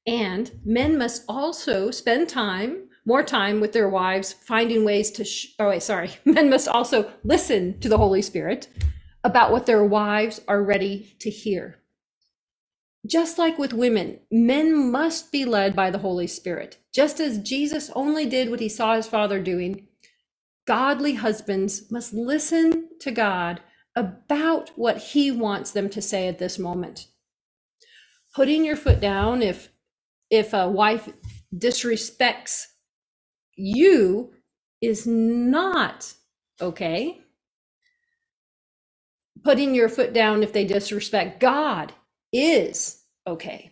And 0.07 0.59
men 0.65 0.97
must 0.97 1.23
also 1.29 1.91
spend 1.91 2.29
time, 2.29 2.89
more 3.05 3.23
time 3.23 3.59
with 3.59 3.73
their 3.73 3.89
wives, 3.89 4.33
finding 4.33 4.85
ways 4.85 5.11
to, 5.11 5.23
sh- 5.25 5.47
oh, 5.59 5.69
wait, 5.69 5.83
sorry. 5.83 6.11
Men 6.25 6.49
must 6.49 6.67
also 6.67 7.11
listen 7.23 7.79
to 7.79 7.89
the 7.89 7.97
Holy 7.97 8.21
Spirit 8.21 8.67
about 9.23 9.51
what 9.51 9.65
their 9.65 9.83
wives 9.83 10.41
are 10.47 10.63
ready 10.63 11.15
to 11.19 11.29
hear. 11.29 11.77
Just 13.05 13.39
like 13.39 13.57
with 13.57 13.73
women, 13.73 14.19
men 14.29 14.91
must 14.91 15.31
be 15.31 15.43
led 15.43 15.75
by 15.75 15.89
the 15.89 15.97
Holy 15.99 16.27
Spirit. 16.27 16.77
Just 16.93 17.19
as 17.19 17.39
Jesus 17.39 17.89
only 17.95 18.27
did 18.27 18.49
what 18.49 18.59
he 18.59 18.69
saw 18.69 18.95
his 18.95 19.07
father 19.07 19.39
doing, 19.41 19.87
godly 20.67 21.15
husbands 21.15 21.91
must 21.91 22.13
listen 22.13 22.89
to 22.99 23.11
God 23.11 23.61
about 23.95 24.69
what 24.75 24.97
he 24.97 25.31
wants 25.31 25.71
them 25.71 25.89
to 25.89 26.01
say 26.01 26.27
at 26.27 26.37
this 26.37 26.59
moment. 26.59 27.07
Putting 28.35 28.63
your 28.63 28.75
foot 28.77 28.99
down 28.99 29.41
if 29.41 29.69
if 30.29 30.53
a 30.53 30.69
wife 30.69 31.09
disrespects 31.53 32.67
you 33.55 34.33
is 34.81 35.07
not 35.07 36.13
okay. 36.61 37.19
Putting 39.43 39.75
your 39.75 39.89
foot 39.89 40.13
down 40.13 40.43
if 40.43 40.53
they 40.53 40.65
disrespect 40.65 41.39
God 41.39 41.93
is 42.31 43.03
okay. 43.27 43.71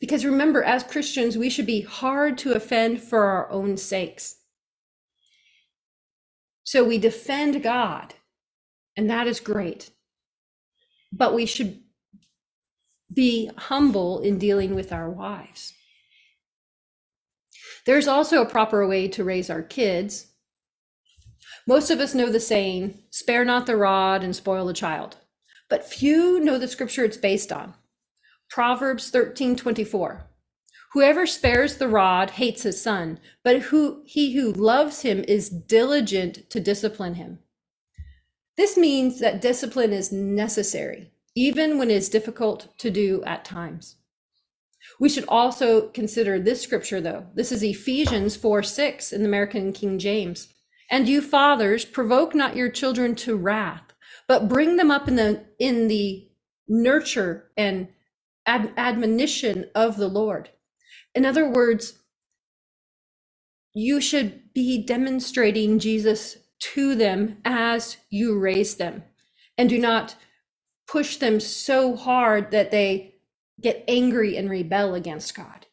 Because 0.00 0.24
remember, 0.24 0.62
as 0.62 0.82
Christians, 0.82 1.38
we 1.38 1.50
should 1.50 1.66
be 1.66 1.82
hard 1.82 2.38
to 2.38 2.52
offend 2.52 3.00
for 3.00 3.24
our 3.24 3.50
own 3.50 3.76
sakes. 3.76 4.36
So 6.64 6.84
we 6.84 6.98
defend 6.98 7.62
God, 7.62 8.14
and 8.96 9.08
that 9.10 9.26
is 9.26 9.40
great. 9.40 9.90
But 11.12 11.34
we 11.34 11.46
should 11.46 11.80
be 13.12 13.50
humble 13.56 14.20
in 14.20 14.38
dealing 14.38 14.74
with 14.74 14.92
our 14.92 15.10
wives. 15.10 15.74
There's 17.86 18.06
also 18.06 18.40
a 18.40 18.48
proper 18.48 18.86
way 18.86 19.08
to 19.08 19.24
raise 19.24 19.50
our 19.50 19.62
kids. 19.62 20.28
Most 21.66 21.90
of 21.90 22.00
us 22.00 22.14
know 22.14 22.30
the 22.30 22.40
saying, 22.40 23.02
spare 23.10 23.44
not 23.44 23.66
the 23.66 23.76
rod 23.76 24.22
and 24.22 24.34
spoil 24.34 24.66
the 24.66 24.72
child, 24.72 25.16
but 25.68 25.84
few 25.84 26.40
know 26.40 26.58
the 26.58 26.68
scripture 26.68 27.04
it's 27.04 27.16
based 27.16 27.52
on. 27.52 27.74
Proverbs 28.48 29.10
13 29.10 29.56
24. 29.56 30.26
Whoever 30.92 31.26
spares 31.26 31.78
the 31.78 31.88
rod 31.88 32.32
hates 32.32 32.64
his 32.64 32.80
son, 32.80 33.18
but 33.42 33.62
who 33.62 34.02
he 34.04 34.34
who 34.34 34.52
loves 34.52 35.02
him 35.02 35.24
is 35.26 35.48
diligent 35.48 36.50
to 36.50 36.60
discipline 36.60 37.14
him. 37.14 37.38
This 38.58 38.76
means 38.76 39.18
that 39.20 39.40
discipline 39.40 39.94
is 39.94 40.12
necessary, 40.12 41.10
even 41.34 41.78
when 41.78 41.90
it 41.90 41.96
is 41.96 42.10
difficult 42.10 42.76
to 42.78 42.90
do 42.90 43.24
at 43.24 43.44
times. 43.44 43.96
We 45.02 45.08
should 45.08 45.24
also 45.26 45.88
consider 45.88 46.38
this 46.38 46.62
scripture, 46.62 47.00
though. 47.00 47.26
This 47.34 47.50
is 47.50 47.64
Ephesians 47.64 48.36
4 48.36 48.62
6 48.62 49.12
in 49.12 49.22
the 49.22 49.28
American 49.28 49.72
King 49.72 49.98
James. 49.98 50.54
And 50.88 51.08
you 51.08 51.20
fathers, 51.20 51.84
provoke 51.84 52.36
not 52.36 52.54
your 52.54 52.68
children 52.68 53.16
to 53.16 53.34
wrath, 53.34 53.82
but 54.28 54.48
bring 54.48 54.76
them 54.76 54.92
up 54.92 55.08
in 55.08 55.16
the 55.16 55.44
in 55.58 55.88
the 55.88 56.28
nurture 56.68 57.50
and 57.56 57.88
ad- 58.46 58.74
admonition 58.76 59.68
of 59.74 59.96
the 59.96 60.06
Lord. 60.06 60.50
In 61.16 61.26
other 61.26 61.50
words, 61.50 61.98
you 63.74 64.00
should 64.00 64.54
be 64.54 64.86
demonstrating 64.86 65.80
Jesus 65.80 66.36
to 66.74 66.94
them 66.94 67.38
as 67.44 67.96
you 68.08 68.38
raise 68.38 68.76
them, 68.76 69.02
and 69.58 69.68
do 69.68 69.80
not 69.80 70.14
push 70.86 71.16
them 71.16 71.40
so 71.40 71.96
hard 71.96 72.52
that 72.52 72.70
they 72.70 73.11
get 73.62 73.84
angry 73.88 74.36
and 74.36 74.50
rebel 74.50 74.94
against 74.94 75.34
God. 75.34 75.66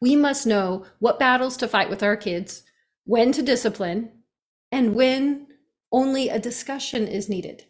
We 0.00 0.16
must 0.16 0.46
know 0.46 0.86
what 0.98 1.18
battles 1.18 1.56
to 1.58 1.68
fight 1.68 1.88
with 1.88 2.02
our 2.02 2.16
kids, 2.16 2.64
when 3.04 3.32
to 3.32 3.42
discipline, 3.42 4.10
and 4.70 4.94
when 4.94 5.46
only 5.92 6.28
a 6.28 6.38
discussion 6.38 7.06
is 7.06 7.28
needed. 7.28 7.66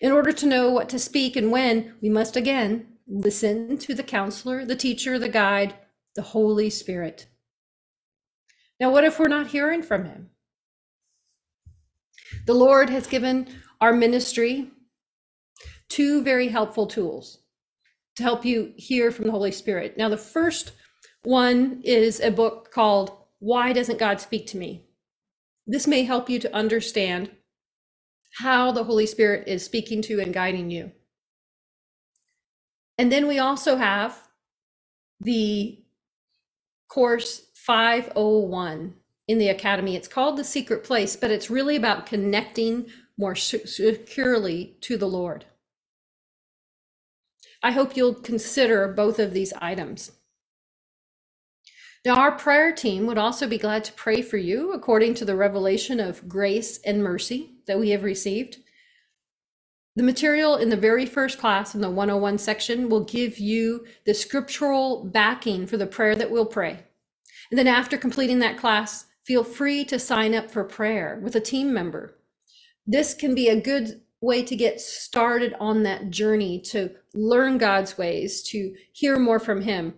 In 0.00 0.12
order 0.12 0.32
to 0.32 0.46
know 0.46 0.70
what 0.70 0.88
to 0.90 0.98
speak 0.98 1.36
and 1.36 1.50
when, 1.50 1.94
we 2.02 2.08
must 2.08 2.36
again 2.36 2.88
listen 3.06 3.78
to 3.78 3.94
the 3.94 4.02
counselor, 4.02 4.64
the 4.64 4.76
teacher, 4.76 5.18
the 5.18 5.28
guide, 5.28 5.74
the 6.16 6.22
Holy 6.22 6.68
Spirit. 6.68 7.26
Now, 8.80 8.90
what 8.90 9.04
if 9.04 9.18
we're 9.18 9.28
not 9.28 9.48
hearing 9.48 9.82
from 9.82 10.04
him? 10.04 10.30
The 12.46 12.54
Lord 12.54 12.90
has 12.90 13.06
given 13.06 13.48
our 13.80 13.92
ministry 13.92 14.70
two 15.92 16.22
very 16.22 16.48
helpful 16.48 16.86
tools 16.86 17.40
to 18.16 18.22
help 18.22 18.46
you 18.46 18.72
hear 18.76 19.10
from 19.10 19.26
the 19.26 19.30
Holy 19.30 19.52
Spirit. 19.52 19.98
Now, 19.98 20.08
the 20.08 20.16
first 20.16 20.72
one 21.22 21.82
is 21.84 22.18
a 22.18 22.30
book 22.30 22.70
called 22.72 23.14
Why 23.40 23.74
Doesn't 23.74 23.98
God 23.98 24.18
Speak 24.18 24.46
to 24.48 24.56
Me? 24.56 24.86
This 25.66 25.86
may 25.86 26.04
help 26.04 26.30
you 26.30 26.38
to 26.38 26.54
understand 26.54 27.30
how 28.38 28.72
the 28.72 28.84
Holy 28.84 29.04
Spirit 29.04 29.46
is 29.46 29.62
speaking 29.62 30.00
to 30.02 30.18
and 30.18 30.32
guiding 30.32 30.70
you. 30.70 30.92
And 32.96 33.12
then 33.12 33.26
we 33.26 33.38
also 33.38 33.76
have 33.76 34.28
the 35.20 35.78
course 36.88 37.48
501 37.54 38.94
in 39.28 39.38
the 39.38 39.50
academy. 39.50 39.94
It's 39.94 40.08
called 40.08 40.38
The 40.38 40.44
Secret 40.44 40.84
Place, 40.84 41.16
but 41.16 41.30
it's 41.30 41.50
really 41.50 41.76
about 41.76 42.06
connecting 42.06 42.86
more 43.18 43.34
securely 43.34 44.78
to 44.80 44.96
the 44.96 45.08
Lord. 45.08 45.44
I 47.62 47.72
hope 47.72 47.96
you'll 47.96 48.14
consider 48.14 48.88
both 48.88 49.18
of 49.18 49.32
these 49.32 49.52
items. 49.60 50.12
Now, 52.04 52.16
our 52.16 52.32
prayer 52.32 52.72
team 52.72 53.06
would 53.06 53.18
also 53.18 53.46
be 53.46 53.58
glad 53.58 53.84
to 53.84 53.92
pray 53.92 54.22
for 54.22 54.36
you 54.36 54.72
according 54.72 55.14
to 55.14 55.24
the 55.24 55.36
revelation 55.36 56.00
of 56.00 56.28
grace 56.28 56.80
and 56.84 57.02
mercy 57.02 57.52
that 57.66 57.78
we 57.78 57.90
have 57.90 58.02
received. 58.02 58.58
The 59.94 60.02
material 60.02 60.56
in 60.56 60.70
the 60.70 60.76
very 60.76 61.06
first 61.06 61.38
class 61.38 61.74
in 61.74 61.80
the 61.80 61.90
101 61.90 62.38
section 62.38 62.88
will 62.88 63.04
give 63.04 63.38
you 63.38 63.86
the 64.04 64.14
scriptural 64.14 65.04
backing 65.04 65.66
for 65.66 65.76
the 65.76 65.86
prayer 65.86 66.16
that 66.16 66.30
we'll 66.30 66.46
pray. 66.46 66.80
And 67.50 67.58
then 67.58 67.68
after 67.68 67.96
completing 67.96 68.40
that 68.40 68.58
class, 68.58 69.04
feel 69.24 69.44
free 69.44 69.84
to 69.84 69.98
sign 69.98 70.34
up 70.34 70.50
for 70.50 70.64
prayer 70.64 71.20
with 71.22 71.36
a 71.36 71.40
team 71.40 71.72
member. 71.72 72.16
This 72.84 73.14
can 73.14 73.34
be 73.34 73.48
a 73.48 73.60
good 73.60 74.00
way 74.22 74.42
to 74.42 74.56
get 74.56 74.80
started 74.80 75.54
on 75.60 75.82
that 75.82 76.10
journey 76.10 76.60
to 76.60 76.90
learn 77.12 77.58
God's 77.58 77.98
ways, 77.98 78.42
to 78.44 78.74
hear 78.92 79.18
more 79.18 79.40
from 79.40 79.60
Him, 79.60 79.94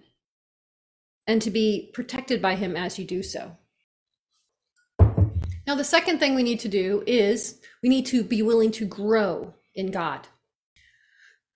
and 1.27 1.41
to 1.43 1.51
be 1.51 1.91
protected 1.93 2.43
by 2.43 2.57
Him 2.57 2.77
as 2.77 2.99
you 2.99 3.05
do 3.05 3.23
so. 3.23 3.57
Now, 5.67 5.75
the 5.75 5.85
second 5.85 6.19
thing 6.19 6.35
we 6.35 6.43
need 6.43 6.61
to 6.61 6.69
do 6.69 7.05
is 7.07 7.61
we 7.83 7.89
need 7.89 8.07
to 8.07 8.25
be 8.25 8.43
willing 8.43 8.71
to 8.73 8.87
grow 8.87 9.55
in 9.75 9.91
God. 9.91 10.27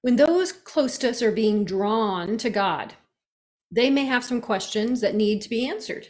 When 0.02 0.16
those 0.16 0.52
close 0.52 0.96
to 0.98 1.10
us 1.10 1.22
are 1.22 1.32
being 1.32 1.64
drawn 1.64 2.38
to 2.38 2.50
God, 2.50 2.94
they 3.70 3.90
may 3.90 4.06
have 4.06 4.24
some 4.24 4.40
questions 4.40 5.00
that 5.00 5.14
need 5.14 5.42
to 5.42 5.50
be 5.50 5.68
answered. 5.68 6.08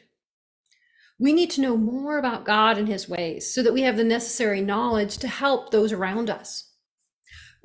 We 1.18 1.33
need 1.33 1.50
to 1.50 1.61
know 1.61 1.76
more 1.76 2.18
about 2.18 2.44
God 2.44 2.78
and 2.78 2.87
his 2.87 3.09
ways 3.09 3.52
so 3.52 3.62
that 3.62 3.72
we 3.72 3.83
have 3.83 3.96
the 3.96 4.04
necessary 4.04 4.61
knowledge 4.61 5.18
to 5.18 5.28
help 5.28 5.70
those 5.70 5.92
around 5.92 6.31
us. 6.31 6.70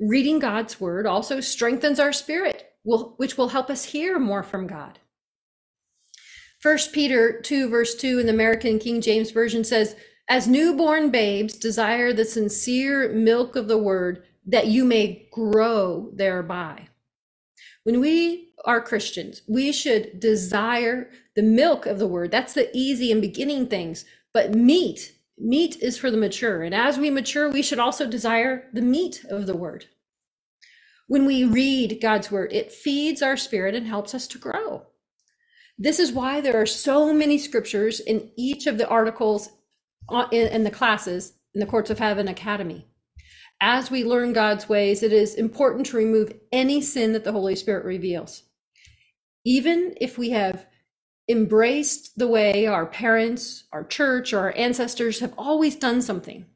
Reading 0.00 0.40
God's 0.40 0.80
word 0.80 1.06
also 1.06 1.40
strengthens 1.40 2.00
our 2.00 2.12
spirit, 2.12 2.72
which 2.84 3.38
will 3.38 3.48
help 3.48 3.70
us 3.70 3.84
hear 3.84 4.18
more 4.18 4.42
from 4.42 4.66
God. 4.66 4.98
1 6.62 6.78
Peter 6.92 7.40
2, 7.40 7.68
verse 7.68 7.94
2 7.94 8.18
in 8.18 8.26
the 8.26 8.32
American 8.32 8.78
King 8.78 9.00
James 9.00 9.30
Version 9.30 9.62
says, 9.62 9.94
As 10.28 10.48
newborn 10.48 11.10
babes, 11.10 11.54
desire 11.54 12.12
the 12.12 12.24
sincere 12.24 13.12
milk 13.12 13.54
of 13.54 13.68
the 13.68 13.78
word 13.78 14.24
that 14.46 14.66
you 14.66 14.84
may 14.84 15.28
grow 15.30 16.10
thereby. 16.14 16.88
When 17.84 18.00
we 18.00 18.43
are 18.64 18.80
Christians, 18.80 19.42
we 19.46 19.72
should 19.72 20.20
desire 20.20 21.10
the 21.36 21.42
milk 21.42 21.86
of 21.86 21.98
the 21.98 22.06
word. 22.06 22.30
That's 22.30 22.54
the 22.54 22.70
easy 22.76 23.12
and 23.12 23.20
beginning 23.20 23.66
things. 23.68 24.04
But 24.32 24.54
meat, 24.54 25.14
meat 25.38 25.76
is 25.80 25.98
for 25.98 26.10
the 26.10 26.16
mature. 26.16 26.62
And 26.62 26.74
as 26.74 26.98
we 26.98 27.10
mature, 27.10 27.50
we 27.50 27.62
should 27.62 27.78
also 27.78 28.08
desire 28.08 28.68
the 28.72 28.82
meat 28.82 29.24
of 29.28 29.46
the 29.46 29.56
word. 29.56 29.86
When 31.06 31.26
we 31.26 31.44
read 31.44 31.98
God's 32.00 32.30
word, 32.30 32.52
it 32.52 32.72
feeds 32.72 33.22
our 33.22 33.36
spirit 33.36 33.74
and 33.74 33.86
helps 33.86 34.14
us 34.14 34.26
to 34.28 34.38
grow. 34.38 34.86
This 35.76 35.98
is 35.98 36.12
why 36.12 36.40
there 36.40 36.60
are 36.60 36.66
so 36.66 37.12
many 37.12 37.36
scriptures 37.36 38.00
in 38.00 38.30
each 38.36 38.66
of 38.66 38.78
the 38.78 38.88
articles 38.88 39.50
uh, 40.08 40.28
in 40.32 40.64
the 40.64 40.70
classes 40.70 41.34
in 41.54 41.60
the 41.60 41.66
Courts 41.66 41.90
of 41.90 41.98
Heaven 41.98 42.28
Academy 42.28 42.86
as 43.60 43.90
we 43.90 44.04
learn 44.04 44.32
God's 44.32 44.68
ways, 44.68 45.02
it 45.02 45.12
is 45.12 45.34
important 45.34 45.86
to 45.86 45.96
remove 45.96 46.32
any 46.52 46.80
sin 46.80 47.12
that 47.12 47.24
the 47.24 47.32
Holy 47.32 47.56
Spirit 47.56 47.84
reveals. 47.84 48.42
Even 49.44 49.94
if 50.00 50.16
we 50.18 50.30
have 50.30 50.66
embraced 51.28 52.18
the 52.18 52.28
way 52.28 52.66
our 52.66 52.86
parents, 52.86 53.64
our 53.72 53.84
church, 53.84 54.32
or 54.32 54.40
our 54.40 54.56
ancestors 54.56 55.20
have 55.20 55.34
always 55.36 55.76
done 55.76 56.02
something, 56.02 56.46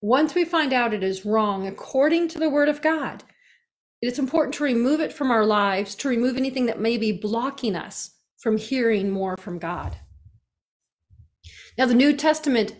once 0.00 0.34
we 0.34 0.44
find 0.44 0.72
out 0.72 0.94
it 0.94 1.02
is 1.02 1.26
wrong 1.26 1.66
according 1.66 2.28
to 2.28 2.38
the 2.38 2.50
Word 2.50 2.68
of 2.68 2.82
God, 2.82 3.24
it's 4.00 4.18
important 4.18 4.54
to 4.54 4.64
remove 4.64 5.00
it 5.00 5.12
from 5.12 5.30
our 5.30 5.44
lives, 5.44 5.94
to 5.96 6.08
remove 6.08 6.36
anything 6.36 6.66
that 6.66 6.80
may 6.80 6.96
be 6.96 7.10
blocking 7.10 7.74
us 7.74 8.12
from 8.38 8.56
hearing 8.56 9.10
more 9.10 9.36
from 9.36 9.58
God. 9.58 9.96
Now, 11.76 11.86
the 11.86 11.94
New 11.94 12.16
Testament 12.16 12.74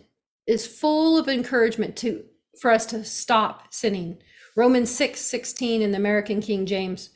is 0.47 0.65
full 0.65 1.17
of 1.17 1.27
encouragement 1.27 1.95
to 1.97 2.23
for 2.59 2.71
us 2.71 2.85
to 2.87 3.03
stop 3.05 3.73
sinning. 3.73 4.17
Romans 4.55 4.89
6 4.91 5.19
16 5.21 5.81
in 5.81 5.91
the 5.91 5.97
American 5.97 6.41
King 6.41 6.65
James. 6.65 7.11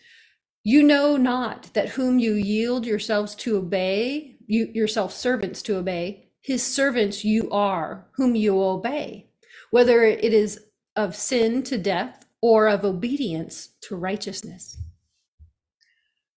You 0.63 0.83
know 0.83 1.17
not 1.17 1.73
that 1.73 1.89
whom 1.89 2.19
you 2.19 2.33
yield 2.35 2.85
yourselves 2.85 3.35
to 3.35 3.57
obey, 3.57 4.37
you 4.47 4.69
yourself 4.73 5.13
servants 5.13 5.61
to 5.63 5.75
obey, 5.75 6.29
his 6.41 6.65
servants 6.65 7.25
you 7.25 7.49
are, 7.51 8.07
whom 8.15 8.35
you 8.35 8.61
obey, 8.61 9.27
whether 9.71 10.03
it 10.03 10.33
is 10.33 10.59
of 10.95 11.15
sin 11.15 11.63
to 11.63 11.77
death 11.77 12.25
or 12.41 12.67
of 12.67 12.85
obedience 12.85 13.69
to 13.81 13.95
righteousness. 13.95 14.77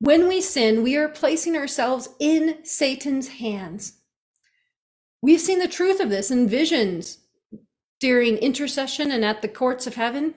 When 0.01 0.29
we 0.29 0.41
sin, 0.41 0.83
we 0.83 0.97
are 0.97 1.09
placing 1.09 1.57
ourselves 1.57 2.09
in 2.19 2.65
Satan's 2.65 3.29
hands. 3.29 4.01
We've 5.23 5.41
seen 5.41 5.59
the 5.59 5.69
truth 5.69 6.01
of 6.01 6.11
this 6.11 6.31
in 6.31 6.49
visions 6.49 7.19
during 8.01 8.37
intercession 8.39 9.11
and 9.11 9.25
at 9.25 9.41
the 9.43 9.49
courts 9.49 9.87
of 9.87 9.95
heaven. 9.95 10.35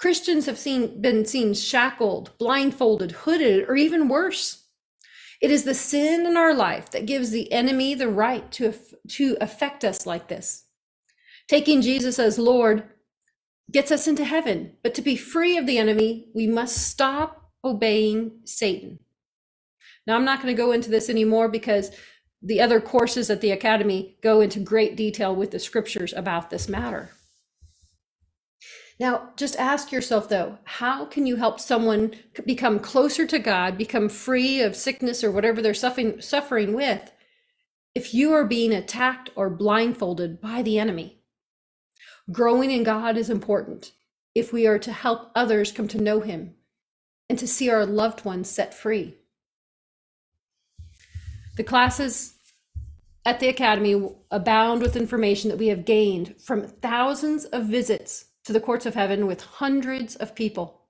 Christians 0.00 0.46
have 0.46 0.58
seen, 0.58 1.02
been 1.02 1.26
seen 1.26 1.52
shackled, 1.52 2.36
blindfolded, 2.38 3.12
hooded, 3.12 3.68
or 3.68 3.76
even 3.76 4.08
worse. 4.08 4.64
It 5.42 5.50
is 5.50 5.64
the 5.64 5.74
sin 5.74 6.24
in 6.26 6.38
our 6.38 6.54
life 6.54 6.90
that 6.92 7.04
gives 7.04 7.30
the 7.30 7.52
enemy 7.52 7.94
the 7.94 8.08
right 8.08 8.50
to, 8.52 8.72
to 9.08 9.36
affect 9.42 9.84
us 9.84 10.06
like 10.06 10.28
this. 10.28 10.64
Taking 11.48 11.82
Jesus 11.82 12.18
as 12.18 12.38
Lord 12.38 12.84
gets 13.70 13.92
us 13.92 14.08
into 14.08 14.24
heaven, 14.24 14.72
but 14.82 14.94
to 14.94 15.02
be 15.02 15.16
free 15.16 15.58
of 15.58 15.66
the 15.66 15.76
enemy, 15.76 16.28
we 16.34 16.46
must 16.46 16.88
stop 16.88 17.50
obeying 17.62 18.40
Satan. 18.44 19.00
Now, 20.06 20.16
I'm 20.16 20.24
not 20.24 20.42
going 20.42 20.54
to 20.54 20.62
go 20.62 20.72
into 20.72 20.88
this 20.88 21.10
anymore 21.10 21.48
because 21.48 21.90
the 22.40 22.62
other 22.62 22.80
courses 22.80 23.28
at 23.28 23.42
the 23.42 23.50
academy 23.50 24.16
go 24.22 24.40
into 24.40 24.60
great 24.60 24.96
detail 24.96 25.36
with 25.36 25.50
the 25.50 25.58
scriptures 25.58 26.14
about 26.14 26.48
this 26.48 26.70
matter. 26.70 27.10
Now, 29.00 29.30
just 29.34 29.56
ask 29.56 29.90
yourself 29.90 30.28
though, 30.28 30.58
how 30.64 31.06
can 31.06 31.26
you 31.26 31.36
help 31.36 31.58
someone 31.58 32.12
become 32.44 32.78
closer 32.78 33.26
to 33.26 33.38
God, 33.38 33.78
become 33.78 34.10
free 34.10 34.60
of 34.60 34.76
sickness 34.76 35.24
or 35.24 35.30
whatever 35.30 35.62
they're 35.62 35.72
suffering 35.72 36.20
suffering 36.20 36.74
with 36.74 37.10
if 37.94 38.12
you 38.12 38.34
are 38.34 38.44
being 38.44 38.74
attacked 38.74 39.30
or 39.34 39.48
blindfolded 39.48 40.38
by 40.38 40.60
the 40.60 40.78
enemy? 40.78 41.22
Growing 42.30 42.70
in 42.70 42.84
God 42.84 43.16
is 43.16 43.30
important 43.30 43.92
if 44.34 44.52
we 44.52 44.66
are 44.66 44.78
to 44.78 44.92
help 44.92 45.30
others 45.34 45.72
come 45.72 45.88
to 45.88 46.00
know 46.00 46.20
him 46.20 46.54
and 47.30 47.38
to 47.38 47.48
see 47.48 47.70
our 47.70 47.86
loved 47.86 48.26
ones 48.26 48.50
set 48.50 48.74
free. 48.74 49.16
The 51.56 51.64
classes 51.64 52.34
at 53.24 53.40
the 53.40 53.48
Academy 53.48 54.10
abound 54.30 54.82
with 54.82 54.94
information 54.94 55.48
that 55.48 55.58
we 55.58 55.68
have 55.68 55.86
gained 55.86 56.34
from 56.38 56.68
thousands 56.68 57.46
of 57.46 57.64
visits 57.64 58.26
to 58.50 58.54
the 58.54 58.60
courts 58.60 58.84
of 58.84 58.94
heaven 58.96 59.28
with 59.28 59.42
hundreds 59.42 60.16
of 60.16 60.34
people. 60.34 60.88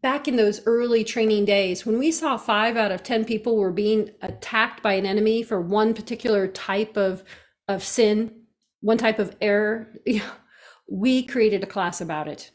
Back 0.00 0.26
in 0.26 0.36
those 0.36 0.64
early 0.64 1.04
training 1.04 1.44
days, 1.44 1.84
when 1.84 1.98
we 1.98 2.10
saw 2.10 2.38
five 2.38 2.78
out 2.78 2.90
of 2.90 3.02
10 3.02 3.26
people 3.26 3.58
were 3.58 3.70
being 3.70 4.08
attacked 4.22 4.82
by 4.82 4.94
an 4.94 5.04
enemy 5.04 5.42
for 5.42 5.60
one 5.60 5.92
particular 5.92 6.48
type 6.48 6.96
of, 6.96 7.24
of 7.68 7.82
sin, 7.84 8.44
one 8.80 8.96
type 8.96 9.18
of 9.18 9.36
error, 9.42 9.92
we 10.90 11.22
created 11.22 11.62
a 11.62 11.66
class 11.66 12.00
about 12.00 12.26
it. 12.26 12.52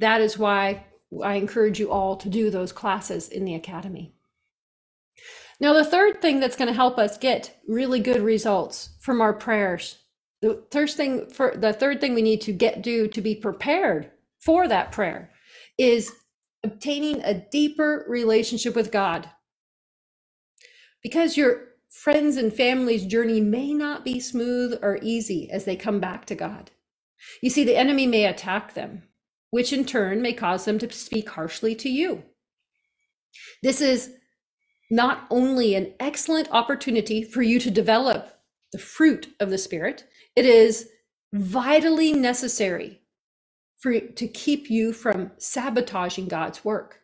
That 0.00 0.20
is 0.20 0.36
why 0.36 0.86
I 1.22 1.34
encourage 1.34 1.78
you 1.78 1.92
all 1.92 2.16
to 2.16 2.28
do 2.28 2.50
those 2.50 2.72
classes 2.72 3.28
in 3.28 3.44
the 3.44 3.54
Academy. 3.54 4.14
Now, 5.60 5.74
the 5.74 5.84
third 5.84 6.20
thing 6.20 6.40
that's 6.40 6.56
going 6.56 6.66
to 6.66 6.74
help 6.74 6.98
us 6.98 7.18
get 7.18 7.60
really 7.68 8.00
good 8.00 8.20
results 8.20 8.96
from 8.98 9.20
our 9.20 9.32
prayers, 9.32 10.00
the 10.42 10.62
third 10.70 10.90
thing 10.90 11.28
for 11.30 11.54
the 11.56 11.72
third 11.72 12.00
thing 12.00 12.14
we 12.14 12.22
need 12.22 12.40
to 12.42 12.52
get 12.52 12.82
do 12.82 13.08
to 13.08 13.20
be 13.20 13.34
prepared 13.34 14.10
for 14.38 14.66
that 14.68 14.92
prayer 14.92 15.30
is 15.78 16.12
obtaining 16.62 17.22
a 17.22 17.34
deeper 17.34 18.04
relationship 18.08 18.74
with 18.74 18.92
God. 18.92 19.30
Because 21.02 21.36
your 21.36 21.68
friends 21.90 22.36
and 22.36 22.52
family's 22.52 23.06
journey 23.06 23.40
may 23.40 23.72
not 23.72 24.04
be 24.04 24.20
smooth 24.20 24.78
or 24.82 24.98
easy 25.02 25.50
as 25.50 25.64
they 25.64 25.76
come 25.76 26.00
back 26.00 26.24
to 26.26 26.34
God. 26.34 26.70
You 27.42 27.50
see, 27.50 27.64
the 27.64 27.76
enemy 27.76 28.06
may 28.06 28.26
attack 28.26 28.74
them, 28.74 29.02
which 29.50 29.72
in 29.72 29.84
turn 29.84 30.22
may 30.22 30.32
cause 30.32 30.64
them 30.64 30.78
to 30.78 30.90
speak 30.92 31.30
harshly 31.30 31.74
to 31.76 31.88
you. 31.88 32.22
This 33.62 33.80
is 33.80 34.14
not 34.90 35.26
only 35.30 35.74
an 35.74 35.94
excellent 36.00 36.48
opportunity 36.50 37.22
for 37.22 37.42
you 37.42 37.60
to 37.60 37.70
develop 37.70 38.40
the 38.72 38.78
fruit 38.78 39.34
of 39.40 39.50
the 39.50 39.58
Spirit, 39.58 40.04
it 40.36 40.46
is 40.46 40.88
vitally 41.32 42.12
necessary 42.12 43.00
for 43.78 43.98
to 43.98 44.28
keep 44.28 44.70
you 44.70 44.92
from 44.92 45.32
sabotaging 45.38 46.28
God's 46.28 46.64
work. 46.64 47.00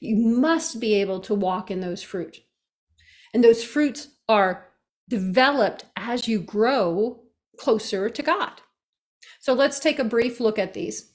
You 0.00 0.16
must 0.16 0.80
be 0.80 0.94
able 0.94 1.20
to 1.20 1.34
walk 1.34 1.70
in 1.70 1.80
those 1.80 2.02
fruit. 2.02 2.40
And 3.32 3.42
those 3.42 3.64
fruits 3.64 4.08
are 4.28 4.68
developed 5.08 5.86
as 5.96 6.28
you 6.28 6.40
grow 6.40 7.20
closer 7.58 8.10
to 8.10 8.22
God. 8.22 8.60
So 9.40 9.52
let's 9.52 9.80
take 9.80 9.98
a 9.98 10.04
brief 10.04 10.40
look 10.40 10.58
at 10.58 10.74
these. 10.74 11.12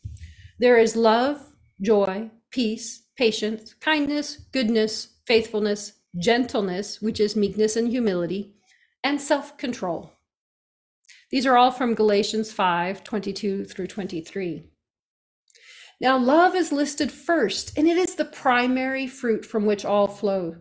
There 0.60 0.78
is 0.78 0.96
love, 0.96 1.42
joy, 1.82 2.32
peace, 2.52 3.04
patience, 3.18 3.74
kindness, 3.76 4.38
goodness, 4.52 5.20
faithfulness, 5.28 5.94
gentleness, 6.20 7.02
which 7.02 7.20
is 7.20 7.36
meekness 7.36 7.76
and 7.76 7.90
humility, 7.90 8.56
and 9.04 9.20
self 9.20 9.58
control. 9.58 10.14
These 11.34 11.48
are 11.48 11.58
all 11.58 11.72
from 11.72 11.96
Galatians 11.96 12.52
5 12.52 13.04
22 13.04 13.66
through 13.66 13.88
23. 13.88 14.66
Now, 16.00 16.16
love 16.16 16.54
is 16.54 16.72
listed 16.72 17.12
first, 17.12 17.76
and 17.76 17.88
it 17.88 17.98
is 17.98 18.14
the 18.14 18.24
primary 18.24 19.08
fruit 19.08 19.44
from 19.44 19.66
which 19.66 19.84
all 19.84 20.08
flow. 20.08 20.58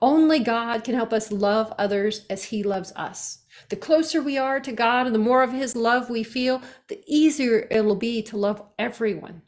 Only 0.00 0.38
God 0.38 0.84
can 0.84 0.94
help 0.94 1.12
us 1.12 1.30
love 1.30 1.74
others 1.78 2.24
as 2.30 2.44
He 2.44 2.62
loves 2.62 2.94
us. 2.96 3.40
The 3.68 3.76
closer 3.76 4.22
we 4.22 4.38
are 4.38 4.58
to 4.60 4.72
God 4.72 5.04
and 5.04 5.14
the 5.14 5.18
more 5.18 5.42
of 5.42 5.52
His 5.52 5.76
love 5.76 6.08
we 6.08 6.22
feel, 6.22 6.62
the 6.88 7.04
easier 7.06 7.68
it'll 7.70 7.94
be 7.94 8.22
to 8.22 8.38
love 8.38 8.62
everyone. 8.78 9.42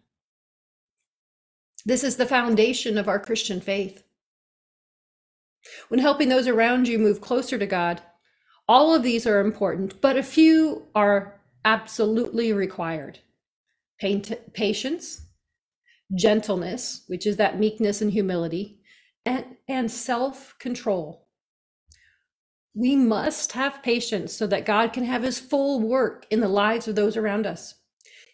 This 1.87 2.05
is 2.05 2.17
the 2.17 2.27
foundation 2.27 2.99
of 2.99 3.09
our 3.09 3.19
Christian 3.19 3.63
faith. 3.63 4.03
When 5.89 6.01
helping 6.01 6.29
those 6.29 6.47
around 6.47 6.89
you 6.89 6.99
move 6.99 7.23
closer 7.23 7.57
to 7.57 7.67
God, 7.67 8.03
all 8.69 8.95
of 8.95 9.03
these 9.03 9.27
are 9.27 9.41
important, 9.41 10.01
but 10.01 10.17
a 10.17 10.23
few 10.23 10.87
are 10.95 11.41
absolutely 11.65 12.53
required 12.53 13.19
patience, 14.53 15.23
gentleness, 16.15 17.05
which 17.07 17.25
is 17.27 17.37
that 17.37 17.61
meekness 17.61 18.03
and 18.03 18.11
humility, 18.11 18.81
and, 19.25 19.45
and 19.69 19.91
self 19.91 20.57
control. 20.59 21.29
We 22.75 22.97
must 22.97 23.53
have 23.53 23.83
patience 23.83 24.33
so 24.33 24.47
that 24.49 24.65
God 24.65 24.93
can 24.93 25.05
have 25.05 25.23
his 25.23 25.39
full 25.39 25.79
work 25.81 26.27
in 26.31 26.41
the 26.41 26.49
lives 26.49 26.89
of 26.89 26.97
those 26.97 27.17
around 27.17 27.47
us. 27.47 27.75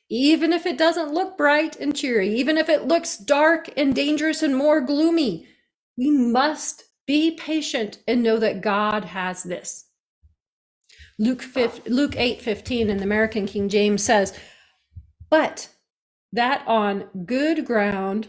Even 0.09 0.53
if 0.53 0.65
it 0.65 0.79
doesn't 0.79 1.13
look 1.13 1.37
bright 1.37 1.77
and 1.77 1.95
cheery, 1.95 2.35
even 2.37 2.57
if 2.57 2.69
it 2.69 2.87
looks 2.87 3.19
dark 3.19 3.69
and 3.77 3.95
dangerous 3.95 4.43
and 4.43 4.57
more 4.57 4.81
gloomy, 4.81 5.47
we 5.99 6.11
must 6.11 6.85
be 7.07 7.33
patient 7.33 7.99
and 8.07 8.23
know 8.23 8.39
that 8.39 8.63
God 8.63 9.05
has 9.05 9.43
this. 9.43 9.88
Luke 11.19 11.43
5, 11.43 11.87
Luke 11.87 12.15
8 12.17 12.41
15 12.41 12.91
in 12.91 12.97
the 12.99 13.05
American 13.05 13.47
King 13.47 13.69
James 13.69 14.05
says, 14.05 14.39
But 15.31 15.69
that 16.33 16.63
on 16.67 17.09
good 17.27 17.65
ground 17.65 18.29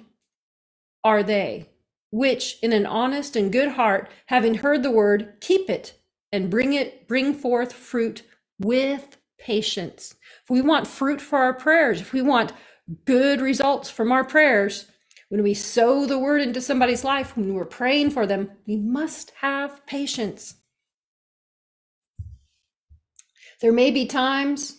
are 1.03 1.21
they, 1.21 1.69
which 2.11 2.57
in 2.61 2.73
an 2.73 2.85
honest 2.85 3.35
and 3.35 3.51
good 3.51 3.69
heart, 3.69 4.09
having 4.27 4.55
heard 4.55 4.83
the 4.83 4.91
word, 4.91 5.35
keep 5.39 5.69
it 5.69 5.99
and 6.31 6.49
bring 6.49 6.73
it, 6.73 7.07
bring 7.07 7.33
forth 7.33 7.73
fruit 7.73 8.23
with 8.59 9.17
patience. 9.39 10.15
If 10.43 10.49
we 10.49 10.61
want 10.61 10.87
fruit 10.87 11.21
for 11.21 11.39
our 11.39 11.53
prayers, 11.53 12.01
if 12.01 12.11
we 12.11 12.21
want 12.21 12.53
good 13.05 13.39
results 13.39 13.89
from 13.89 14.11
our 14.11 14.23
prayers, 14.23 14.87
when 15.29 15.43
we 15.43 15.53
sow 15.53 16.05
the 16.07 16.17
word 16.17 16.41
into 16.41 16.59
somebody's 16.59 17.03
life, 17.03 17.37
when 17.37 17.53
we're 17.53 17.65
praying 17.65 18.09
for 18.09 18.25
them, 18.25 18.51
we 18.65 18.75
must 18.77 19.31
have 19.41 19.85
patience. 19.85 20.55
There 23.61 23.71
may 23.71 23.91
be 23.91 24.05
times 24.05 24.77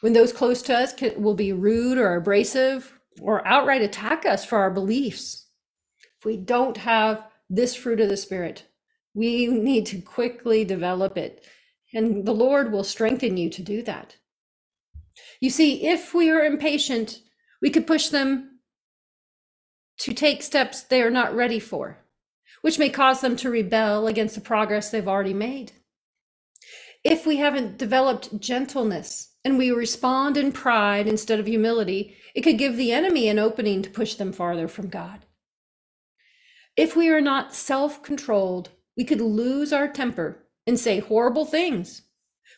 when 0.00 0.12
those 0.12 0.32
close 0.32 0.62
to 0.62 0.76
us 0.76 0.92
can, 0.92 1.20
will 1.22 1.34
be 1.34 1.52
rude 1.52 1.98
or 1.98 2.14
abrasive 2.14 2.92
or 3.20 3.46
outright 3.46 3.82
attack 3.82 4.26
us 4.26 4.44
for 4.44 4.58
our 4.58 4.70
beliefs. 4.70 5.48
If 6.18 6.24
we 6.24 6.36
don't 6.36 6.76
have 6.76 7.24
this 7.50 7.74
fruit 7.74 8.00
of 8.00 8.08
the 8.08 8.16
Spirit, 8.16 8.64
we 9.14 9.46
need 9.46 9.86
to 9.86 10.00
quickly 10.00 10.64
develop 10.64 11.16
it. 11.16 11.44
And 11.94 12.26
the 12.26 12.34
Lord 12.34 12.70
will 12.70 12.84
strengthen 12.84 13.36
you 13.36 13.48
to 13.50 13.62
do 13.62 13.82
that. 13.82 14.16
You 15.40 15.50
see, 15.50 15.86
if 15.86 16.14
we 16.14 16.30
are 16.30 16.44
impatient, 16.44 17.20
we 17.62 17.70
could 17.70 17.86
push 17.86 18.08
them 18.08 18.60
to 20.00 20.12
take 20.12 20.42
steps 20.42 20.82
they 20.82 21.02
are 21.02 21.10
not 21.10 21.34
ready 21.34 21.58
for, 21.58 21.98
which 22.60 22.78
may 22.78 22.90
cause 22.90 23.22
them 23.22 23.34
to 23.36 23.50
rebel 23.50 24.06
against 24.06 24.34
the 24.34 24.40
progress 24.40 24.90
they've 24.90 25.08
already 25.08 25.32
made. 25.32 25.72
If 27.08 27.24
we 27.24 27.36
haven't 27.36 27.78
developed 27.78 28.40
gentleness 28.40 29.36
and 29.44 29.56
we 29.56 29.70
respond 29.70 30.36
in 30.36 30.50
pride 30.50 31.06
instead 31.06 31.38
of 31.38 31.46
humility, 31.46 32.16
it 32.34 32.40
could 32.40 32.58
give 32.58 32.76
the 32.76 32.90
enemy 32.90 33.28
an 33.28 33.38
opening 33.38 33.80
to 33.82 33.90
push 33.90 34.16
them 34.16 34.32
farther 34.32 34.66
from 34.66 34.88
God. 34.88 35.24
If 36.76 36.96
we 36.96 37.08
are 37.08 37.20
not 37.20 37.54
self 37.54 38.02
controlled, 38.02 38.70
we 38.96 39.04
could 39.04 39.20
lose 39.20 39.72
our 39.72 39.86
temper 39.86 40.48
and 40.66 40.80
say 40.80 40.98
horrible 40.98 41.44
things, 41.44 42.02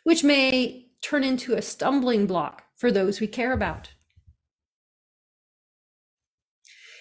which 0.04 0.24
may 0.24 0.92
turn 1.02 1.24
into 1.24 1.52
a 1.52 1.60
stumbling 1.60 2.26
block 2.26 2.62
for 2.74 2.90
those 2.90 3.20
we 3.20 3.26
care 3.26 3.52
about. 3.52 3.90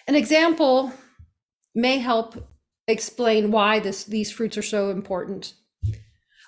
An 0.06 0.16
example 0.16 0.92
may 1.74 2.00
help 2.00 2.50
explain 2.90 3.52
why 3.52 3.80
this, 3.80 4.04
these 4.04 4.34
fruits 4.34 4.58
are 4.58 4.62
so 4.62 4.90
important. 4.90 5.54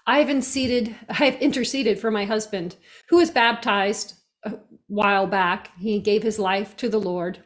I've 0.10 0.32
interceded, 0.32 0.96
I've 1.10 1.36
interceded 1.36 2.00
for 2.00 2.10
my 2.10 2.26
husband, 2.26 2.76
who 3.10 3.18
was 3.18 3.30
baptized 3.30 4.16
a 4.44 4.56
while 4.88 5.28
back. 5.28 5.70
He 5.78 6.00
gave 6.00 6.24
his 6.24 6.40
life 6.40 6.76
to 6.78 6.90
the 6.90 7.00
Lord. 7.00 7.44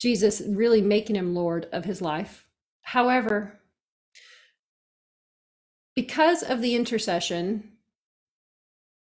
Jesus 0.00 0.42
really 0.46 0.80
making 0.80 1.16
him 1.16 1.34
Lord 1.34 1.68
of 1.72 1.84
his 1.84 2.00
life. 2.00 2.46
However, 2.80 3.60
because 5.94 6.42
of 6.42 6.62
the 6.62 6.74
intercession 6.74 7.72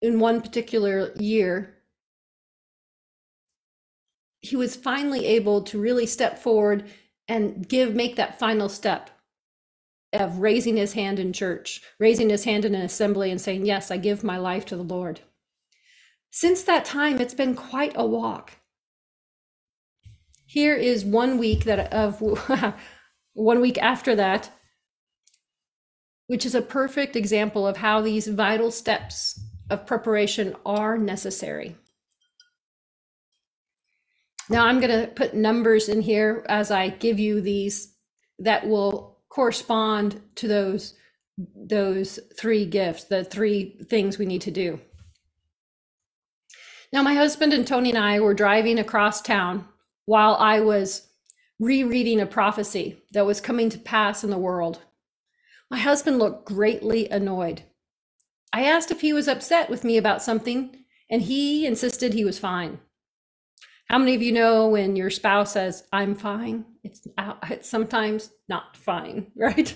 in 0.01 0.19
one 0.19 0.41
particular 0.41 1.11
year, 1.19 1.75
he 4.41 4.55
was 4.55 4.75
finally 4.75 5.25
able 5.27 5.61
to 5.63 5.79
really 5.79 6.05
step 6.07 6.39
forward 6.39 6.85
and 7.27 7.67
give 7.67 7.93
make 7.93 8.15
that 8.15 8.39
final 8.39 8.69
step 8.69 9.09
of 10.21 10.39
raising 10.39 10.77
his 10.77 10.93
hand 10.93 11.19
in 11.19 11.33
church, 11.33 11.81
raising 11.99 12.29
his 12.29 12.43
hand 12.43 12.65
in 12.65 12.75
an 12.75 12.81
assembly 12.81 13.31
and 13.31 13.39
saying, 13.39 13.65
"Yes, 13.65 13.91
I 13.91 13.97
give 13.97 14.23
my 14.23 14.37
life 14.37 14.65
to 14.67 14.75
the 14.75 14.83
Lord." 14.83 15.21
Since 16.31 16.63
that 16.63 16.85
time, 16.85 17.21
it's 17.21 17.33
been 17.33 17.55
quite 17.55 17.93
a 17.95 18.05
walk. 18.05 18.57
Here 20.45 20.75
is 20.75 21.05
one 21.05 21.37
week 21.37 21.63
that 21.65 21.91
of 21.93 22.21
one 23.33 23.61
week 23.61 23.77
after 23.77 24.15
that, 24.15 24.51
which 26.27 26.45
is 26.45 26.55
a 26.55 26.61
perfect 26.61 27.15
example 27.15 27.67
of 27.67 27.77
how 27.77 28.01
these 28.01 28.27
vital 28.27 28.71
steps 28.71 29.39
of 29.69 29.85
preparation 29.85 30.55
are 30.65 30.97
necessary. 30.97 31.75
Now 34.49 34.65
I'm 34.65 34.79
going 34.79 35.01
to 35.01 35.07
put 35.07 35.33
numbers 35.33 35.89
in 35.89 36.01
here 36.01 36.45
as 36.47 36.69
I 36.69 36.89
give 36.89 37.19
you 37.19 37.41
these 37.41 37.95
that 38.39 38.67
will 38.67 39.14
correspond 39.35 40.21
to 40.35 40.47
those 40.47 40.93
those 41.53 42.17
three 42.39 42.65
gifts, 42.65 43.03
the 43.03 43.25
three 43.25 43.75
things 43.89 44.17
we 44.17 44.25
need 44.25 44.39
to 44.39 44.51
do. 44.51 44.79
Now 46.93 47.03
my 47.03 47.13
husband 47.13 47.51
and 47.51 47.67
Tony 47.67 47.89
and 47.89 47.97
I 47.97 48.21
were 48.21 48.33
driving 48.33 48.79
across 48.79 49.21
town 49.21 49.67
while 50.05 50.35
I 50.35 50.61
was 50.61 51.09
rereading 51.59 52.21
a 52.21 52.25
prophecy 52.25 53.03
that 53.11 53.25
was 53.25 53.41
coming 53.41 53.69
to 53.71 53.77
pass 53.77 54.23
in 54.23 54.29
the 54.29 54.37
world. 54.37 54.79
My 55.69 55.79
husband 55.79 56.19
looked 56.19 56.45
greatly 56.45 57.09
annoyed. 57.09 57.63
I 58.53 58.63
asked 58.63 58.91
if 58.91 59.01
he 59.01 59.11
was 59.11 59.27
upset 59.27 59.69
with 59.69 59.83
me 59.83 59.97
about 59.97 60.23
something, 60.23 60.85
and 61.09 61.21
he 61.21 61.65
insisted 61.65 62.13
he 62.13 62.23
was 62.23 62.39
fine. 62.39 62.79
How 63.87 63.99
many 63.99 64.15
of 64.15 64.21
you 64.21 64.31
know 64.31 64.67
when 64.67 64.95
your 64.95 65.11
spouse 65.11 65.53
says, 65.53 65.83
I'm 65.91 66.15
fine? 66.15 66.65
It's, 66.83 67.07
it's 67.49 67.69
sometimes 67.69 68.31
not 68.49 68.75
fine, 68.75 69.27
right? 69.35 69.73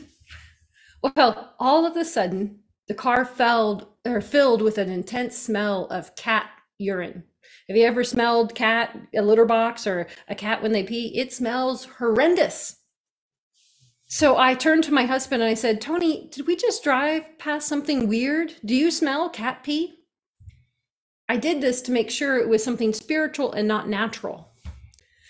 Well, 1.01 1.53
all 1.59 1.85
of 1.85 1.95
a 1.95 2.03
sudden, 2.03 2.59
the 2.87 2.95
car 2.95 3.23
filled 3.23 3.87
or 4.05 4.19
filled 4.19 4.61
with 4.61 4.77
an 4.77 4.89
intense 4.89 5.37
smell 5.37 5.85
of 5.87 6.15
cat 6.15 6.49
urine. 6.79 7.23
Have 7.67 7.77
you 7.77 7.85
ever 7.85 8.03
smelled 8.03 8.55
cat, 8.55 8.97
a 9.15 9.21
litter 9.21 9.45
box, 9.45 9.85
or 9.85 10.07
a 10.27 10.33
cat 10.33 10.63
when 10.63 10.71
they 10.71 10.83
pee? 10.83 11.17
It 11.17 11.31
smells 11.31 11.85
horrendous. 11.85 12.77
So 14.07 14.37
I 14.37 14.55
turned 14.55 14.83
to 14.85 14.93
my 14.93 15.05
husband 15.05 15.43
and 15.43 15.51
I 15.51 15.53
said, 15.53 15.81
Tony, 15.81 16.29
did 16.31 16.47
we 16.47 16.55
just 16.55 16.83
drive 16.83 17.37
past 17.37 17.67
something 17.67 18.07
weird? 18.07 18.55
Do 18.65 18.75
you 18.75 18.89
smell 18.89 19.29
cat 19.29 19.63
pee? 19.63 19.98
I 21.29 21.37
did 21.37 21.61
this 21.61 21.83
to 21.83 21.91
make 21.91 22.09
sure 22.09 22.37
it 22.37 22.49
was 22.49 22.63
something 22.63 22.91
spiritual 22.91 23.53
and 23.53 23.67
not 23.67 23.87
natural. 23.87 24.51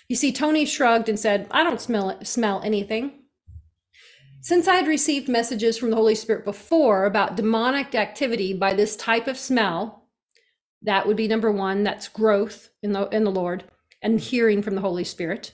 You 0.08 0.16
see, 0.16 0.32
Tony 0.32 0.66
shrugged 0.66 1.10
and 1.10 1.20
said, 1.20 1.46
I 1.52 1.64
don't 1.64 1.82
smell 1.82 2.10
it, 2.10 2.26
smell 2.26 2.62
anything. 2.64 3.12
Since 4.42 4.70
I 4.70 4.76
had 4.76 4.88
received 4.88 5.28
messages 5.28 5.78
from 5.78 5.90
the 5.90 5.98
Holy 5.98 6.16
Spirit 6.16 6.46
before 6.46 7.06
about 7.06 7.36
demonic 7.36 7.94
activity 7.94 8.54
by 8.54 8.74
this 8.74 8.96
type 8.96 9.28
of 9.28 9.38
smell, 9.38 10.08
that 10.82 11.06
would 11.06 11.18
be 11.18 11.28
number 11.28 11.52
one, 11.52 11.84
that's 11.84 12.08
growth 12.08 12.70
in 12.82 12.94
the 12.94 13.10
in 13.10 13.26
the 13.26 13.32
Lord 13.32 13.66
and 14.02 14.18
hearing 14.18 14.62
from 14.62 14.76
the 14.76 14.82
Holy 14.82 15.04
Spirit. 15.04 15.52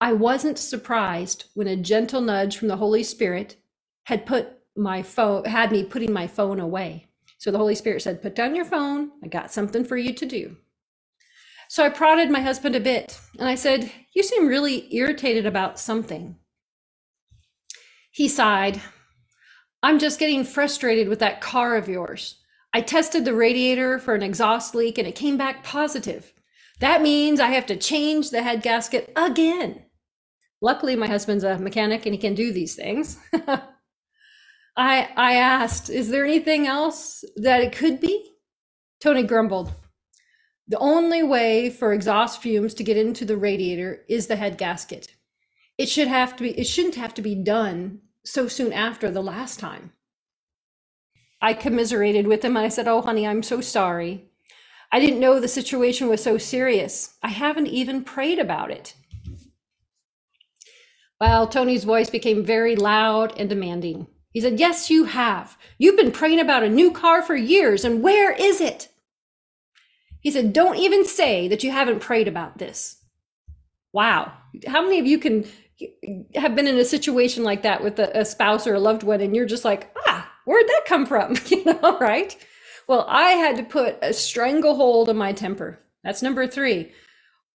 I 0.00 0.14
wasn't 0.14 0.58
surprised 0.58 1.44
when 1.52 1.66
a 1.66 1.76
gentle 1.76 2.22
nudge 2.22 2.56
from 2.56 2.68
the 2.68 2.78
Holy 2.78 3.02
Spirit 3.02 3.56
had 4.04 4.24
put 4.24 4.48
my 4.74 5.02
phone 5.02 5.44
had 5.44 5.70
me 5.70 5.84
putting 5.84 6.12
my 6.12 6.26
phone 6.26 6.58
away. 6.58 7.06
So 7.46 7.52
the 7.52 7.58
Holy 7.58 7.76
Spirit 7.76 8.02
said, 8.02 8.22
Put 8.22 8.34
down 8.34 8.56
your 8.56 8.64
phone. 8.64 9.12
I 9.22 9.28
got 9.28 9.52
something 9.52 9.84
for 9.84 9.96
you 9.96 10.12
to 10.14 10.26
do. 10.26 10.56
So 11.68 11.84
I 11.84 11.90
prodded 11.90 12.28
my 12.28 12.40
husband 12.40 12.74
a 12.74 12.80
bit 12.80 13.20
and 13.38 13.48
I 13.48 13.54
said, 13.54 13.88
You 14.12 14.24
seem 14.24 14.48
really 14.48 14.92
irritated 14.92 15.46
about 15.46 15.78
something. 15.78 16.34
He 18.10 18.26
sighed. 18.26 18.82
I'm 19.80 20.00
just 20.00 20.18
getting 20.18 20.42
frustrated 20.42 21.08
with 21.08 21.20
that 21.20 21.40
car 21.40 21.76
of 21.76 21.88
yours. 21.88 22.42
I 22.74 22.80
tested 22.80 23.24
the 23.24 23.32
radiator 23.32 24.00
for 24.00 24.16
an 24.16 24.24
exhaust 24.24 24.74
leak 24.74 24.98
and 24.98 25.06
it 25.06 25.14
came 25.14 25.36
back 25.36 25.62
positive. 25.62 26.32
That 26.80 27.00
means 27.00 27.38
I 27.38 27.50
have 27.50 27.66
to 27.66 27.76
change 27.76 28.30
the 28.30 28.42
head 28.42 28.60
gasket 28.60 29.12
again. 29.14 29.84
Luckily, 30.60 30.96
my 30.96 31.06
husband's 31.06 31.44
a 31.44 31.60
mechanic 31.60 32.06
and 32.06 32.14
he 32.14 32.20
can 32.20 32.34
do 32.34 32.52
these 32.52 32.74
things. 32.74 33.18
I 34.76 35.08
I 35.16 35.34
asked, 35.34 35.90
is 35.90 36.10
there 36.10 36.24
anything 36.24 36.66
else 36.66 37.24
that 37.36 37.62
it 37.62 37.72
could 37.72 38.00
be? 38.00 38.32
Tony 39.00 39.22
grumbled. 39.22 39.72
The 40.68 40.78
only 40.78 41.22
way 41.22 41.70
for 41.70 41.92
exhaust 41.92 42.42
fumes 42.42 42.74
to 42.74 42.84
get 42.84 42.96
into 42.96 43.24
the 43.24 43.36
radiator 43.36 44.04
is 44.08 44.26
the 44.26 44.36
head 44.36 44.58
gasket. 44.58 45.14
It 45.78 45.88
should 45.88 46.08
have 46.08 46.36
to 46.36 46.42
be 46.42 46.58
it 46.58 46.66
shouldn't 46.66 46.96
have 46.96 47.14
to 47.14 47.22
be 47.22 47.34
done 47.34 48.00
so 48.24 48.48
soon 48.48 48.72
after 48.72 49.10
the 49.10 49.22
last 49.22 49.60
time. 49.60 49.92
I 51.40 51.54
commiserated 51.54 52.26
with 52.26 52.44
him 52.44 52.56
and 52.56 52.66
I 52.66 52.68
said, 52.68 52.88
"Oh 52.88 53.02
honey, 53.02 53.26
I'm 53.26 53.42
so 53.42 53.60
sorry. 53.60 54.30
I 54.92 55.00
didn't 55.00 55.20
know 55.20 55.38
the 55.38 55.48
situation 55.48 56.08
was 56.08 56.22
so 56.22 56.38
serious. 56.38 57.16
I 57.22 57.28
haven't 57.28 57.68
even 57.68 58.04
prayed 58.04 58.38
about 58.38 58.70
it." 58.70 58.94
Well, 61.20 61.46
Tony's 61.46 61.84
voice 61.84 62.10
became 62.10 62.44
very 62.44 62.76
loud 62.76 63.38
and 63.38 63.48
demanding. 63.48 64.08
He 64.36 64.42
said, 64.42 64.60
Yes, 64.60 64.90
you 64.90 65.04
have. 65.04 65.56
You've 65.78 65.96
been 65.96 66.12
praying 66.12 66.40
about 66.40 66.62
a 66.62 66.68
new 66.68 66.90
car 66.90 67.22
for 67.22 67.34
years, 67.34 67.86
and 67.86 68.02
where 68.02 68.32
is 68.32 68.60
it? 68.60 68.88
He 70.20 70.30
said, 70.30 70.52
Don't 70.52 70.76
even 70.76 71.06
say 71.06 71.48
that 71.48 71.64
you 71.64 71.70
haven't 71.70 72.00
prayed 72.00 72.28
about 72.28 72.58
this. 72.58 72.98
Wow. 73.94 74.34
How 74.66 74.82
many 74.82 74.98
of 74.98 75.06
you 75.06 75.18
can 75.18 75.46
have 76.34 76.54
been 76.54 76.66
in 76.66 76.76
a 76.76 76.84
situation 76.84 77.44
like 77.44 77.62
that 77.62 77.82
with 77.82 77.98
a, 77.98 78.14
a 78.14 78.26
spouse 78.26 78.66
or 78.66 78.74
a 78.74 78.78
loved 78.78 79.04
one, 79.04 79.22
and 79.22 79.34
you're 79.34 79.46
just 79.46 79.64
like, 79.64 79.90
Ah, 80.06 80.30
where'd 80.44 80.68
that 80.68 80.84
come 80.86 81.06
from? 81.06 81.34
you 81.46 81.64
know, 81.64 81.96
right? 81.98 82.36
Well, 82.86 83.06
I 83.08 83.30
had 83.30 83.56
to 83.56 83.62
put 83.62 83.96
a 84.02 84.12
stranglehold 84.12 85.08
on 85.08 85.16
my 85.16 85.32
temper. 85.32 85.80
That's 86.04 86.20
number 86.20 86.46
three 86.46 86.92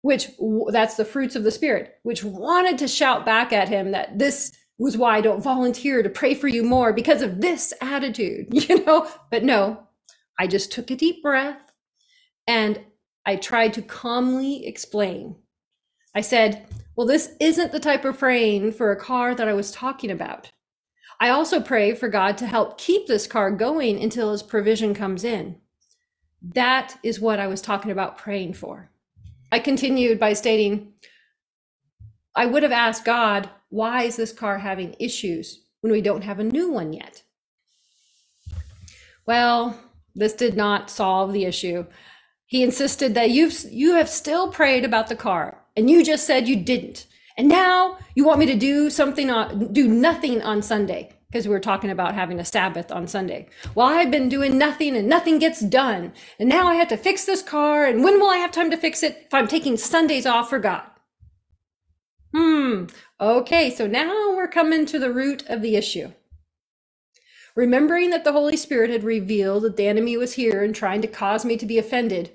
which 0.04 0.30
that's 0.70 0.96
the 0.96 1.06
fruits 1.06 1.36
of 1.36 1.44
the 1.44 1.52
spirit 1.52 2.00
which 2.02 2.24
wanted 2.24 2.80
to 2.80 2.88
shout 2.88 3.24
back 3.24 3.54
at 3.54 3.70
him 3.70 3.92
that 3.92 4.18
this 4.18 4.52
was 4.82 4.98
why 4.98 5.16
I 5.16 5.22
don't 5.22 5.44
volunteer 5.44 6.02
to 6.02 6.10
pray 6.10 6.34
for 6.34 6.48
you 6.48 6.64
more 6.64 6.92
because 6.92 7.22
of 7.22 7.40
this 7.40 7.72
attitude, 7.82 8.48
you 8.52 8.84
know? 8.84 9.08
But 9.30 9.44
no, 9.44 9.88
I 10.40 10.48
just 10.48 10.72
took 10.72 10.90
a 10.90 10.96
deep 10.96 11.22
breath 11.22 11.72
and 12.48 12.82
I 13.26 13.36
tried 13.36 13.74
to 13.76 13.84
calmly 13.84 14.66
explain. 14.66 15.36
I 16.16 16.22
said, 16.22 16.66
Well, 16.96 17.06
this 17.06 17.36
isn't 17.40 17.72
the 17.72 17.80
type 17.80 18.06
of 18.06 18.18
praying 18.18 18.72
for 18.72 18.92
a 18.92 19.00
car 19.00 19.36
that 19.36 19.48
I 19.48 19.54
was 19.54 19.72
talking 19.72 20.10
about. 20.10 20.50
I 21.20 21.30
also 21.30 21.62
pray 21.62 21.94
for 21.94 22.10
God 22.10 22.36
to 22.40 22.48
help 22.48 22.80
keep 22.80 23.06
this 23.06 23.28
car 23.28 23.52
going 23.52 24.02
until 24.02 24.32
his 24.32 24.42
provision 24.42 24.96
comes 24.96 25.24
in. 25.24 25.58
That 26.42 26.98
is 27.04 27.20
what 27.20 27.40
I 27.40 27.46
was 27.46 27.62
talking 27.62 27.92
about 27.92 28.18
praying 28.18 28.54
for. 28.54 28.90
I 29.52 29.60
continued 29.60 30.20
by 30.20 30.34
stating, 30.34 30.94
I 32.36 32.46
would 32.46 32.64
have 32.64 32.72
asked 32.72 33.06
God, 33.06 33.50
why 33.70 34.04
is 34.04 34.16
this 34.16 34.34
car 34.34 34.58
having 34.60 34.96
issues 35.00 35.62
when 35.82 35.92
we 35.92 36.02
don't 36.02 36.24
have 36.24 36.40
a 36.40 36.44
new 36.44 36.72
one 36.72 36.94
yet? 36.94 37.24
Well, 39.26 39.78
this 40.16 40.34
did 40.34 40.56
not 40.56 40.90
solve 40.90 41.34
the 41.34 41.46
issue. 41.46 41.86
He 42.46 42.64
insisted 42.64 43.14
that 43.16 43.32
you've 43.32 43.56
you 43.72 43.96
have 43.96 44.10
still 44.10 44.50
prayed 44.50 44.84
about 44.84 45.08
the 45.08 45.16
car 45.16 45.64
and 45.78 45.90
you 45.90 46.04
just 46.04 46.28
said 46.28 46.48
you 46.48 46.58
didn't. 46.58 47.08
And 47.38 47.48
now 47.48 47.98
you 48.14 48.26
want 48.26 48.40
me 48.40 48.46
to 48.48 48.56
do 48.56 48.90
something 48.90 49.30
on 49.30 49.72
do 49.72 49.88
nothing 49.88 50.42
on 50.42 50.62
Sunday 50.62 51.14
because 51.30 51.48
we 51.48 51.54
were 51.54 51.62
talking 51.62 51.90
about 51.90 52.14
having 52.14 52.40
a 52.42 52.46
Sabbath 52.46 52.92
on 52.92 53.08
Sunday. 53.08 53.48
Well, 53.74 53.88
I've 53.88 54.12
been 54.12 54.28
doing 54.28 54.58
nothing 54.58 54.98
and 54.98 55.08
nothing 55.08 55.40
gets 55.40 55.62
done. 55.62 56.12
And 56.40 56.50
now 56.50 56.68
I 56.68 56.76
have 56.76 56.90
to 56.90 56.98
fix 56.98 57.24
this 57.24 57.42
car. 57.42 57.86
And 57.86 58.04
when 58.04 58.20
will 58.20 58.30
I 58.30 58.38
have 58.38 58.52
time 58.52 58.70
to 58.72 58.78
fix 58.78 59.02
it 59.02 59.24
if 59.26 59.34
I'm 59.34 59.48
taking 59.48 59.78
Sundays 59.78 60.26
off 60.26 60.50
for 60.50 60.60
God? 60.60 60.91
Hmm. 62.34 62.86
Okay. 63.20 63.74
So 63.74 63.88
now 63.88 64.34
we're 64.36 64.48
coming 64.48 64.86
to 64.88 65.00
the 65.00 65.12
root 65.12 65.44
of 65.48 65.62
the 65.62 65.76
issue. 65.76 66.12
Remembering 67.56 68.12
that 68.12 68.24
the 68.24 68.32
Holy 68.32 68.56
Spirit 68.56 68.90
had 68.90 69.04
revealed 69.04 69.64
that 69.64 69.76
the 69.76 69.88
enemy 69.88 70.16
was 70.16 70.34
here 70.34 70.64
and 70.64 70.74
trying 70.74 71.02
to 71.02 71.08
cause 71.08 71.44
me 71.44 71.58
to 71.58 71.66
be 71.66 71.78
offended, 71.78 72.32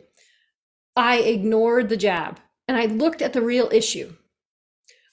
I 0.95 1.19
ignored 1.19 1.89
the 1.89 1.97
jab 1.97 2.41
and 2.69 2.77
I 2.77 2.87
looked 2.87 3.23
at 3.23 3.33
the 3.33 3.41
real 3.41 3.71
issue. 3.73 4.15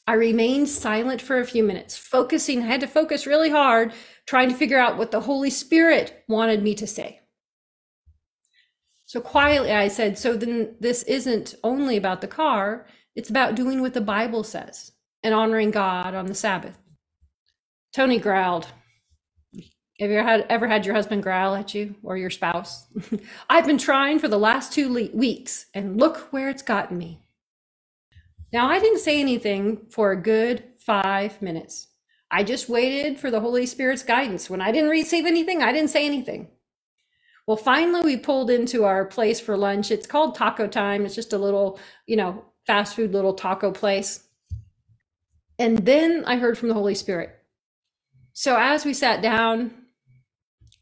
I 0.06 0.14
remained 0.14 0.68
silent 0.68 1.22
for 1.22 1.40
a 1.40 1.46
few 1.46 1.64
minutes, 1.64 1.96
focusing. 1.96 2.64
I 2.64 2.68
had 2.68 2.82
to 2.82 2.88
focus 2.88 3.26
really 3.26 3.50
hard, 3.50 3.94
trying 4.26 4.50
to 4.50 4.56
figure 4.56 4.80
out 4.80 4.98
what 4.98 5.12
the 5.12 5.22
Holy 5.22 5.50
Spirit 5.50 6.24
wanted 6.28 6.62
me 6.62 6.76
to 6.76 6.88
say. 6.88 7.22
So 9.06 9.22
quietly, 9.22 9.72
I 9.72 9.88
said, 9.88 10.18
So 10.18 10.36
then 10.36 10.76
this 10.80 11.04
isn't 11.04 11.56
only 11.64 11.96
about 11.96 12.20
the 12.20 12.28
car, 12.28 12.88
it's 13.16 13.30
about 13.30 13.56
doing 13.56 13.82
what 13.82 13.94
the 13.94 14.02
Bible 14.02 14.44
says 14.44 14.92
and 15.24 15.34
honoring 15.34 15.72
God 15.72 16.16
on 16.16 16.26
the 16.28 16.36
Sabbath. 16.36 16.78
Tony 17.94 18.20
growled. 18.20 18.68
Have 20.00 20.10
you 20.10 20.18
ever 20.18 20.28
had, 20.28 20.46
ever 20.50 20.68
had 20.68 20.86
your 20.86 20.96
husband 20.96 21.24
growl 21.24 21.56
at 21.56 21.74
you 21.76 21.96
or 22.04 22.18
your 22.18 22.32
spouse? 22.32 22.88
I've 23.50 23.68
been 23.68 23.78
trying 23.78 24.20
for 24.20 24.28
the 24.28 24.40
last 24.40 24.74
two 24.74 24.92
le- 24.92 25.16
weeks, 25.16 25.68
and 25.74 26.00
look 26.00 26.30
where 26.32 26.50
it's 26.50 26.64
gotten 26.64 26.98
me. 26.98 27.22
Now, 28.52 28.70
I 28.70 28.80
didn't 28.80 29.00
say 29.00 29.20
anything 29.20 29.88
for 29.90 30.12
a 30.12 30.22
good 30.22 30.64
five 30.80 31.42
minutes. 31.42 31.88
I 32.32 32.44
just 32.44 32.70
waited 32.70 33.20
for 33.20 33.32
the 33.32 33.40
Holy 33.40 33.66
Spirit's 33.68 34.04
guidance. 34.04 34.50
When 34.50 34.62
I 34.62 34.72
didn't 34.72 34.90
receive 34.90 35.26
anything, 35.26 35.62
I 35.64 35.72
didn't 35.72 35.92
say 35.92 36.06
anything. 36.06 36.50
Well, 37.48 37.58
finally, 37.58 38.02
we 38.04 38.18
pulled 38.18 38.50
into 38.50 38.86
our 38.86 39.06
place 39.06 39.40
for 39.40 39.58
lunch. 39.58 39.92
It's 39.92 40.08
called 40.08 40.36
Taco 40.36 40.68
Time. 40.68 41.06
It's 41.06 41.16
just 41.16 41.34
a 41.34 41.38
little, 41.38 41.80
you 42.08 42.16
know, 42.16 42.46
fast 42.66 42.96
food 42.96 43.12
little 43.14 43.34
taco 43.34 43.72
place. 43.72 44.24
And 45.60 45.80
then 45.80 46.24
I 46.26 46.38
heard 46.38 46.58
from 46.58 46.70
the 46.70 46.74
Holy 46.74 46.96
Spirit. 46.96 47.30
So 48.34 48.58
as 48.58 48.86
we 48.86 48.94
sat 48.94 49.22
down, 49.22 49.72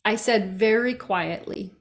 I 0.06 0.16
said 0.16 0.58
very 0.58 0.94
quietly, 0.94 1.74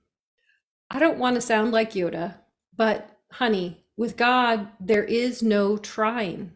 I 0.90 0.98
don't 0.98 1.18
want 1.18 1.36
to 1.36 1.40
sound 1.40 1.72
like 1.72 1.92
Yoda, 1.92 2.34
but 2.76 3.16
honey, 3.30 3.84
With 4.00 4.16
God, 4.16 4.68
there 4.80 5.04
is 5.04 5.42
no 5.42 5.76
trying. 5.76 6.52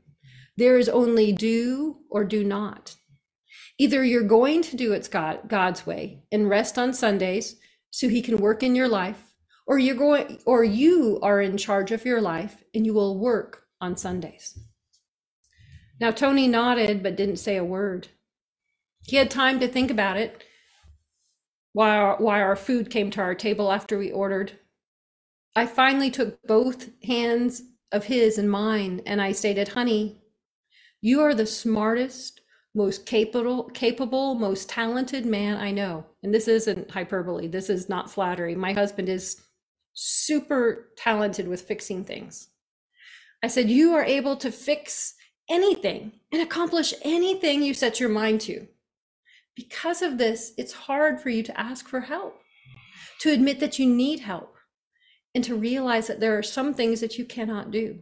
There 0.56 0.78
is 0.78 0.88
only 0.88 1.30
do 1.30 1.98
or 2.08 2.24
do 2.24 2.42
not. 2.42 2.96
Either 3.76 4.02
you're 4.02 4.22
going 4.22 4.62
to 4.62 4.78
do 4.78 4.94
it 4.94 5.10
God, 5.12 5.40
God's 5.46 5.84
way 5.84 6.22
and 6.32 6.48
rest 6.48 6.78
on 6.78 6.94
Sundays 6.94 7.56
so 7.90 8.08
he 8.08 8.22
can 8.22 8.38
work 8.38 8.62
in 8.62 8.74
your 8.74 8.88
life, 8.88 9.33
or 9.66 9.78
you're 9.78 9.94
going 9.94 10.38
or 10.44 10.64
you 10.64 11.18
are 11.22 11.40
in 11.40 11.56
charge 11.56 11.90
of 11.92 12.04
your 12.04 12.20
life 12.20 12.62
and 12.74 12.84
you 12.84 12.94
will 12.94 13.18
work 13.18 13.64
on 13.80 13.96
Sundays. 13.96 14.58
Now 16.00 16.10
Tony 16.10 16.48
nodded 16.48 17.02
but 17.02 17.16
didn't 17.16 17.36
say 17.36 17.56
a 17.56 17.64
word. 17.64 18.08
He 19.02 19.16
had 19.16 19.30
time 19.30 19.60
to 19.60 19.68
think 19.68 19.90
about 19.90 20.16
it 20.16 20.42
while, 21.72 22.16
while 22.16 22.40
our 22.40 22.56
food 22.56 22.90
came 22.90 23.10
to 23.10 23.20
our 23.20 23.34
table 23.34 23.70
after 23.70 23.98
we 23.98 24.10
ordered. 24.10 24.58
I 25.56 25.66
finally 25.66 26.10
took 26.10 26.42
both 26.42 26.90
hands 27.04 27.62
of 27.92 28.04
his 28.04 28.38
and 28.38 28.50
mine 28.50 29.02
and 29.06 29.20
I 29.20 29.32
stated, 29.32 29.68
honey, 29.68 30.20
you 31.00 31.20
are 31.20 31.34
the 31.34 31.46
smartest, 31.46 32.40
most 32.74 33.06
capable, 33.06 33.64
capable, 33.64 34.34
most 34.34 34.68
talented 34.68 35.24
man 35.24 35.56
I 35.56 35.70
know. 35.70 36.06
And 36.22 36.34
this 36.34 36.48
isn't 36.48 36.90
hyperbole. 36.90 37.46
This 37.46 37.70
is 37.70 37.88
not 37.88 38.10
flattery. 38.10 38.56
My 38.56 38.72
husband 38.72 39.08
is 39.08 39.40
super 39.94 40.90
talented 40.96 41.48
with 41.48 41.62
fixing 41.62 42.04
things. 42.04 42.48
I 43.42 43.46
said, 43.46 43.70
you 43.70 43.94
are 43.94 44.04
able 44.04 44.36
to 44.36 44.50
fix 44.50 45.14
anything 45.48 46.12
and 46.32 46.42
accomplish 46.42 46.94
anything 47.02 47.62
you 47.62 47.74
set 47.74 48.00
your 48.00 48.08
mind 48.08 48.40
to. 48.42 48.66
Because 49.54 50.02
of 50.02 50.18
this, 50.18 50.52
it's 50.56 50.72
hard 50.72 51.20
for 51.20 51.30
you 51.30 51.42
to 51.44 51.60
ask 51.60 51.86
for 51.86 52.00
help, 52.00 52.40
to 53.20 53.30
admit 53.30 53.60
that 53.60 53.78
you 53.78 53.86
need 53.86 54.20
help, 54.20 54.56
and 55.34 55.44
to 55.44 55.54
realize 55.54 56.06
that 56.06 56.20
there 56.20 56.36
are 56.36 56.42
some 56.42 56.74
things 56.74 57.00
that 57.00 57.18
you 57.18 57.24
cannot 57.24 57.70
do. 57.70 58.00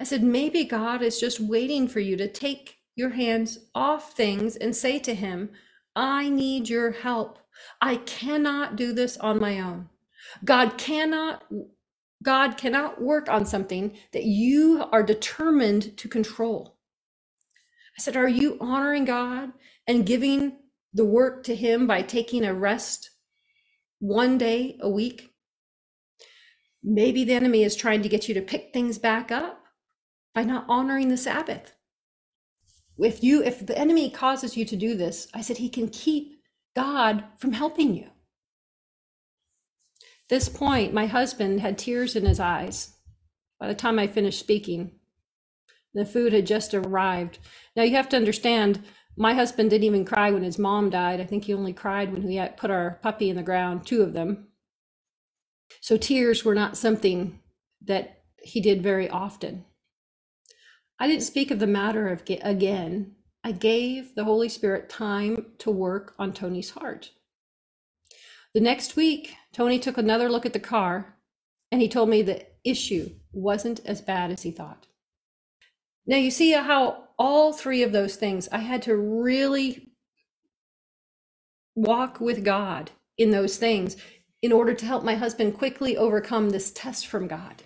I 0.00 0.04
said, 0.04 0.22
maybe 0.22 0.64
God 0.64 1.02
is 1.02 1.20
just 1.20 1.40
waiting 1.40 1.88
for 1.88 2.00
you 2.00 2.16
to 2.16 2.28
take 2.28 2.76
your 2.96 3.10
hands 3.10 3.58
off 3.74 4.12
things 4.12 4.56
and 4.56 4.74
say 4.74 4.98
to 5.00 5.14
Him, 5.14 5.50
I 5.94 6.28
need 6.28 6.68
your 6.68 6.92
help. 6.92 7.38
I 7.80 7.96
cannot 7.96 8.76
do 8.76 8.92
this 8.92 9.16
on 9.18 9.40
my 9.40 9.60
own. 9.60 9.88
God 10.44 10.78
cannot 10.78 11.44
God 12.22 12.56
cannot 12.56 13.00
work 13.02 13.28
on 13.28 13.46
something 13.46 13.96
that 14.12 14.24
you 14.24 14.84
are 14.92 15.02
determined 15.04 15.96
to 15.98 16.08
control. 16.08 16.76
I 17.98 18.02
said, 18.02 18.16
Are 18.16 18.28
you 18.28 18.58
honoring 18.60 19.04
God 19.06 19.52
and 19.86 20.06
giving 20.06 20.58
the 20.94 21.04
work 21.04 21.44
to 21.44 21.56
Him 21.56 21.86
by 21.86 22.02
taking 22.02 22.44
a 22.44 22.54
rest 22.54 23.10
one 24.00 24.38
day 24.38 24.78
a 24.80 24.90
week? 24.90 25.30
Maybe 26.82 27.24
the 27.24 27.34
enemy 27.34 27.64
is 27.64 27.76
trying 27.76 28.02
to 28.02 28.08
get 28.10 28.28
you 28.28 28.34
to 28.34 28.42
pick 28.42 28.72
things 28.72 28.98
back 28.98 29.32
up 29.32 29.64
by 30.34 30.44
not 30.44 30.66
honoring 30.68 31.08
the 31.08 31.16
Sabbath. 31.18 31.72
If 32.98 33.24
you 33.24 33.42
if 33.42 33.66
the 33.66 33.78
enemy 33.78 34.10
causes 34.10 34.56
you 34.56 34.64
to 34.66 34.76
do 34.76 34.96
this, 34.96 35.28
I 35.34 35.42
said 35.42 35.58
he 35.58 35.70
can 35.70 35.88
keep 35.88 36.40
God 36.76 37.24
from 37.38 37.52
helping 37.52 37.94
you. 37.94 38.08
This 40.28 40.48
point, 40.48 40.92
my 40.92 41.06
husband 41.06 41.60
had 41.60 41.78
tears 41.78 42.14
in 42.14 42.26
his 42.26 42.38
eyes 42.40 42.94
by 43.58 43.66
the 43.66 43.74
time 43.74 43.98
I 43.98 44.06
finished 44.06 44.38
speaking. 44.38 44.92
The 45.94 46.04
food 46.04 46.32
had 46.32 46.46
just 46.46 46.74
arrived. 46.74 47.38
Now 47.74 47.82
you 47.82 47.96
have 47.96 48.08
to 48.10 48.16
understand, 48.16 48.84
my 49.16 49.34
husband 49.34 49.70
didn't 49.70 49.84
even 49.84 50.04
cry 50.04 50.30
when 50.30 50.42
his 50.42 50.58
mom 50.58 50.90
died. 50.90 51.20
I 51.20 51.24
think 51.24 51.44
he 51.44 51.54
only 51.54 51.72
cried 51.72 52.12
when 52.12 52.24
we 52.24 52.40
put 52.56 52.70
our 52.70 52.98
puppy 53.02 53.30
in 53.30 53.36
the 53.36 53.42
ground, 53.42 53.86
two 53.86 54.02
of 54.02 54.12
them. 54.12 54.48
So 55.80 55.96
tears 55.96 56.44
were 56.44 56.54
not 56.54 56.76
something 56.76 57.40
that 57.84 58.22
he 58.42 58.60
did 58.60 58.82
very 58.82 59.08
often. 59.08 59.64
I 60.98 61.06
didn't 61.06 61.22
speak 61.22 61.50
of 61.50 61.58
the 61.58 61.66
matter 61.66 62.08
of 62.08 62.22
again. 62.42 63.14
I 63.42 63.52
gave 63.52 64.14
the 64.14 64.24
Holy 64.24 64.48
Spirit 64.48 64.90
time 64.90 65.46
to 65.58 65.70
work 65.70 66.14
on 66.18 66.32
Tony's 66.32 66.70
heart. 66.70 67.12
The 68.52 68.60
next 68.60 68.96
week, 68.96 69.36
Tony 69.52 69.78
took 69.78 69.98
another 69.98 70.28
look 70.28 70.46
at 70.46 70.52
the 70.52 70.60
car 70.60 71.16
and 71.70 71.80
he 71.80 71.88
told 71.88 72.08
me 72.08 72.22
the 72.22 72.46
issue 72.64 73.10
wasn't 73.32 73.80
as 73.84 74.00
bad 74.00 74.30
as 74.30 74.42
he 74.42 74.50
thought. 74.50 74.86
Now, 76.06 76.16
you 76.16 76.30
see 76.30 76.52
how 76.52 77.04
all 77.18 77.52
three 77.52 77.82
of 77.82 77.92
those 77.92 78.16
things, 78.16 78.48
I 78.50 78.58
had 78.58 78.82
to 78.82 78.96
really 78.96 79.92
walk 81.74 82.20
with 82.20 82.44
God 82.44 82.90
in 83.18 83.30
those 83.30 83.58
things 83.58 83.96
in 84.40 84.52
order 84.52 84.72
to 84.72 84.86
help 84.86 85.04
my 85.04 85.16
husband 85.16 85.58
quickly 85.58 85.96
overcome 85.96 86.50
this 86.50 86.70
test 86.70 87.06
from 87.06 87.28
God. 87.28 87.62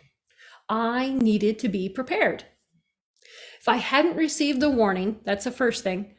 I 0.68 1.10
needed 1.10 1.58
to 1.60 1.68
be 1.68 1.88
prepared. 1.88 2.44
If 3.60 3.68
I 3.68 3.76
hadn't 3.76 4.16
received 4.16 4.60
the 4.60 4.70
warning, 4.70 5.20
that's 5.24 5.44
the 5.44 5.50
first 5.50 5.84
thing, 5.84 6.14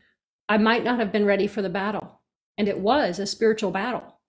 I 0.48 0.58
might 0.58 0.84
not 0.84 1.00
have 1.00 1.12
been 1.12 1.26
ready 1.26 1.48
for 1.48 1.62
the 1.62 1.70
battle. 1.70 2.22
And 2.58 2.68
it 2.68 2.80
was 2.80 3.20
a 3.20 3.26
spiritual 3.26 3.72
battle. 3.72 4.20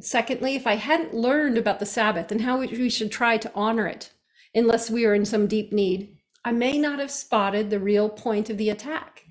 Secondly, 0.00 0.54
if 0.54 0.66
I 0.66 0.74
hadn't 0.74 1.14
learned 1.14 1.58
about 1.58 1.78
the 1.78 1.86
Sabbath 1.86 2.32
and 2.32 2.40
how 2.40 2.58
we 2.58 2.88
should 2.88 3.12
try 3.12 3.36
to 3.38 3.52
honor 3.54 3.86
it, 3.86 4.12
unless 4.54 4.90
we 4.90 5.04
are 5.04 5.14
in 5.14 5.24
some 5.24 5.46
deep 5.46 5.72
need, 5.72 6.16
I 6.44 6.52
may 6.52 6.78
not 6.78 6.98
have 6.98 7.10
spotted 7.10 7.70
the 7.70 7.78
real 7.78 8.08
point 8.08 8.50
of 8.50 8.58
the 8.58 8.70
attack. 8.70 9.24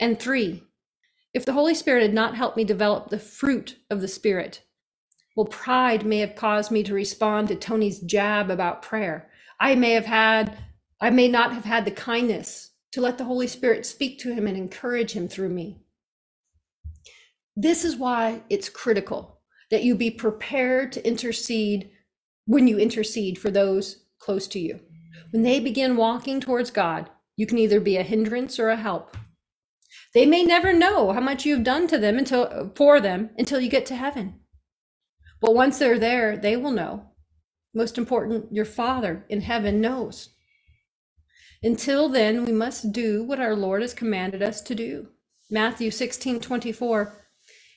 And 0.00 0.18
three, 0.18 0.62
if 1.34 1.44
the 1.44 1.52
Holy 1.52 1.74
Spirit 1.74 2.02
had 2.02 2.14
not 2.14 2.36
helped 2.36 2.56
me 2.56 2.64
develop 2.64 3.08
the 3.08 3.18
fruit 3.18 3.76
of 3.90 4.00
the 4.00 4.08
Spirit, 4.08 4.62
well, 5.36 5.46
pride 5.46 6.04
may 6.04 6.18
have 6.18 6.34
caused 6.34 6.70
me 6.72 6.82
to 6.82 6.94
respond 6.94 7.48
to 7.48 7.54
Tony's 7.54 8.00
jab 8.00 8.50
about 8.50 8.82
prayer. 8.82 9.30
I 9.60 9.74
may 9.74 9.92
have 9.92 10.06
had 10.06 10.58
I 11.00 11.10
may 11.10 11.28
not 11.28 11.52
have 11.52 11.64
had 11.64 11.84
the 11.84 11.92
kindness 11.92 12.72
to 12.90 13.00
let 13.00 13.18
the 13.18 13.24
Holy 13.24 13.46
Spirit 13.46 13.86
speak 13.86 14.18
to 14.20 14.34
him 14.34 14.48
and 14.48 14.56
encourage 14.56 15.12
him 15.12 15.28
through 15.28 15.50
me. 15.50 15.78
This 17.54 17.84
is 17.84 17.96
why 17.96 18.42
it's 18.50 18.68
critical 18.68 19.37
that 19.70 19.84
you 19.84 19.94
be 19.94 20.10
prepared 20.10 20.92
to 20.92 21.06
intercede 21.06 21.90
when 22.46 22.66
you 22.66 22.78
intercede 22.78 23.38
for 23.38 23.50
those 23.50 24.04
close 24.18 24.48
to 24.48 24.58
you. 24.58 24.80
When 25.30 25.42
they 25.42 25.60
begin 25.60 25.96
walking 25.96 26.40
towards 26.40 26.70
God, 26.70 27.10
you 27.36 27.46
can 27.46 27.58
either 27.58 27.80
be 27.80 27.96
a 27.96 28.02
hindrance 28.02 28.58
or 28.58 28.70
a 28.70 28.76
help. 28.76 29.16
They 30.14 30.26
may 30.26 30.42
never 30.42 30.72
know 30.72 31.12
how 31.12 31.20
much 31.20 31.44
you've 31.44 31.64
done 31.64 31.86
to 31.88 31.98
them 31.98 32.18
until 32.18 32.72
for 32.74 33.00
them 33.00 33.30
until 33.36 33.60
you 33.60 33.68
get 33.68 33.86
to 33.86 33.96
heaven. 33.96 34.40
But 35.40 35.54
once 35.54 35.78
they're 35.78 35.98
there, 35.98 36.36
they 36.36 36.56
will 36.56 36.72
know. 36.72 37.10
Most 37.74 37.98
important, 37.98 38.52
your 38.52 38.64
Father 38.64 39.24
in 39.28 39.42
heaven 39.42 39.80
knows. 39.80 40.30
Until 41.62 42.08
then, 42.08 42.44
we 42.44 42.52
must 42.52 42.92
do 42.92 43.22
what 43.22 43.40
our 43.40 43.54
Lord 43.54 43.82
has 43.82 43.92
commanded 43.92 44.42
us 44.42 44.60
to 44.62 44.74
do. 44.74 45.08
Matthew 45.50 45.90
16 45.90 46.40
24. 46.40 47.27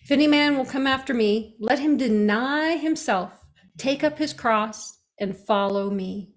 If 0.04 0.12
any 0.12 0.28
man 0.28 0.58
will 0.58 0.66
come 0.66 0.88
after 0.88 1.14
me, 1.14 1.56
let 1.60 1.80
him 1.80 1.98
deny 1.98 2.78
himself, 2.78 3.46
take 3.78 4.04
up 4.04 4.18
his 4.18 4.34
cross, 4.34 5.00
and 5.20 5.38
follow 5.38 5.90
me. 5.90 6.34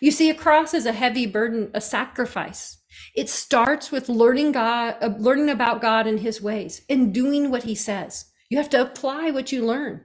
You 0.00 0.10
see, 0.10 0.28
a 0.28 0.34
cross 0.34 0.74
is 0.74 0.86
a 0.86 0.92
heavy 0.92 1.26
burden, 1.26 1.70
a 1.72 1.80
sacrifice. 1.80 2.78
It 3.14 3.28
starts 3.28 3.92
with 3.92 4.08
learning 4.08 4.52
God, 4.52 4.96
uh, 5.00 5.14
learning 5.18 5.50
about 5.50 5.80
God 5.80 6.06
and 6.06 6.20
his 6.20 6.42
ways 6.42 6.82
and 6.88 7.14
doing 7.14 7.50
what 7.50 7.62
he 7.62 7.74
says. 7.74 8.26
You 8.50 8.58
have 8.58 8.70
to 8.70 8.80
apply 8.80 9.30
what 9.30 9.52
you 9.52 9.64
learn. 9.64 10.04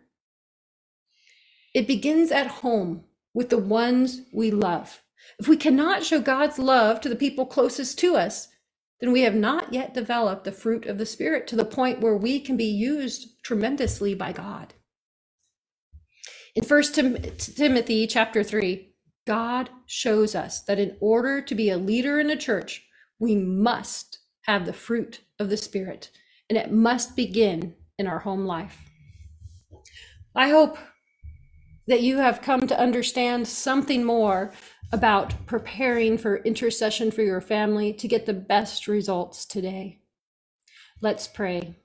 It 1.73 1.87
begins 1.87 2.31
at 2.31 2.47
home 2.47 3.05
with 3.33 3.49
the 3.49 3.57
ones 3.57 4.21
we 4.31 4.51
love. 4.51 5.01
If 5.39 5.47
we 5.47 5.57
cannot 5.57 6.03
show 6.03 6.19
God's 6.19 6.59
love 6.59 7.01
to 7.01 7.09
the 7.09 7.15
people 7.15 7.45
closest 7.45 7.97
to 7.99 8.15
us, 8.15 8.49
then 9.03 9.11
we 9.11 9.23
have 9.23 9.35
not 9.35 9.73
yet 9.73 9.93
developed 9.93 10.45
the 10.45 10.51
fruit 10.53 10.85
of 10.85 10.97
the 10.97 11.05
Spirit 11.05 11.45
to 11.47 11.57
the 11.57 11.65
point 11.65 11.99
where 11.99 12.15
we 12.15 12.39
can 12.39 12.55
be 12.55 12.63
used 12.63 13.43
tremendously 13.43 14.15
by 14.15 14.31
God. 14.31 14.75
In 16.55 16.63
1 16.63 16.83
Tim- 16.93 17.21
Timothy 17.37 18.07
chapter 18.07 18.45
3, 18.45 18.93
God 19.27 19.69
shows 19.87 20.35
us 20.35 20.61
that 20.63 20.79
in 20.79 20.95
order 21.01 21.41
to 21.41 21.53
be 21.53 21.69
a 21.69 21.77
leader 21.77 22.17
in 22.17 22.29
a 22.29 22.37
church, 22.37 22.87
we 23.19 23.35
must 23.35 24.19
have 24.43 24.65
the 24.65 24.71
fruit 24.71 25.19
of 25.37 25.49
the 25.49 25.57
Spirit, 25.57 26.09
and 26.49 26.57
it 26.57 26.71
must 26.71 27.13
begin 27.13 27.75
in 27.99 28.07
our 28.07 28.19
home 28.19 28.45
life. 28.45 28.77
I 30.33 30.47
hope 30.47 30.77
that 31.87 32.01
you 32.01 32.17
have 32.17 32.41
come 32.41 32.67
to 32.67 32.79
understand 32.79 33.47
something 33.47 34.03
more 34.03 34.51
about 34.91 35.45
preparing 35.45 36.17
for 36.17 36.37
intercession 36.37 37.11
for 37.11 37.23
your 37.23 37.41
family 37.41 37.93
to 37.93 38.07
get 38.07 38.25
the 38.25 38.33
best 38.33 38.87
results 38.87 39.45
today. 39.45 39.99
Let's 41.01 41.27
pray. 41.27 41.75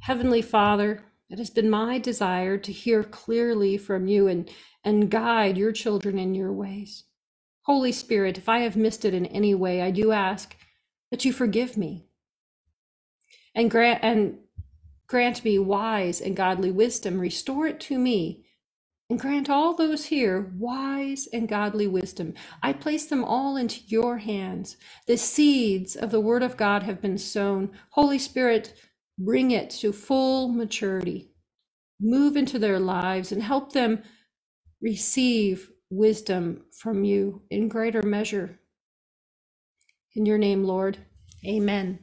Heavenly 0.00 0.42
Father, 0.42 1.02
it 1.30 1.38
has 1.38 1.48
been 1.48 1.70
my 1.70 1.98
desire 1.98 2.58
to 2.58 2.72
hear 2.72 3.02
clearly 3.02 3.78
from 3.78 4.06
you 4.06 4.28
and, 4.28 4.50
and 4.84 5.10
guide 5.10 5.56
your 5.56 5.72
children 5.72 6.18
in 6.18 6.34
your 6.34 6.52
ways. 6.52 7.04
Holy 7.62 7.92
Spirit, 7.92 8.36
if 8.36 8.48
I 8.48 8.58
have 8.58 8.76
missed 8.76 9.06
it 9.06 9.14
in 9.14 9.24
any 9.26 9.54
way, 9.54 9.80
I 9.80 9.90
do 9.90 10.12
ask 10.12 10.54
that 11.10 11.24
you 11.24 11.32
forgive 11.32 11.78
me 11.78 12.04
and 13.54 13.70
grant 13.70 14.00
and 14.02 14.38
grant 15.06 15.44
me 15.44 15.58
wise 15.58 16.20
and 16.20 16.36
godly 16.36 16.70
wisdom. 16.70 17.18
Restore 17.18 17.68
it 17.68 17.80
to 17.80 17.98
me 17.98 18.43
and 19.10 19.20
grant 19.20 19.50
all 19.50 19.74
those 19.74 20.06
here 20.06 20.52
wise 20.58 21.28
and 21.32 21.48
godly 21.48 21.86
wisdom. 21.86 22.34
I 22.62 22.72
place 22.72 23.06
them 23.06 23.24
all 23.24 23.56
into 23.56 23.80
your 23.86 24.18
hands. 24.18 24.76
The 25.06 25.16
seeds 25.18 25.96
of 25.96 26.10
the 26.10 26.20
word 26.20 26.42
of 26.42 26.56
God 26.56 26.82
have 26.84 27.02
been 27.02 27.18
sown. 27.18 27.70
Holy 27.90 28.18
Spirit, 28.18 28.74
bring 29.18 29.52
it 29.52 29.70
to 29.70 29.92
full 29.92 30.48
maturity. 30.48 31.30
Move 32.00 32.36
into 32.36 32.58
their 32.58 32.80
lives 32.80 33.32
and 33.32 33.42
help 33.42 33.72
them 33.72 34.02
receive 34.82 35.70
wisdom 35.90 36.64
from 36.78 37.04
you 37.04 37.42
in 37.50 37.68
greater 37.68 38.02
measure. 38.02 38.60
In 40.14 40.26
your 40.26 40.38
name, 40.38 40.64
Lord. 40.64 40.98
Amen. 41.46 42.00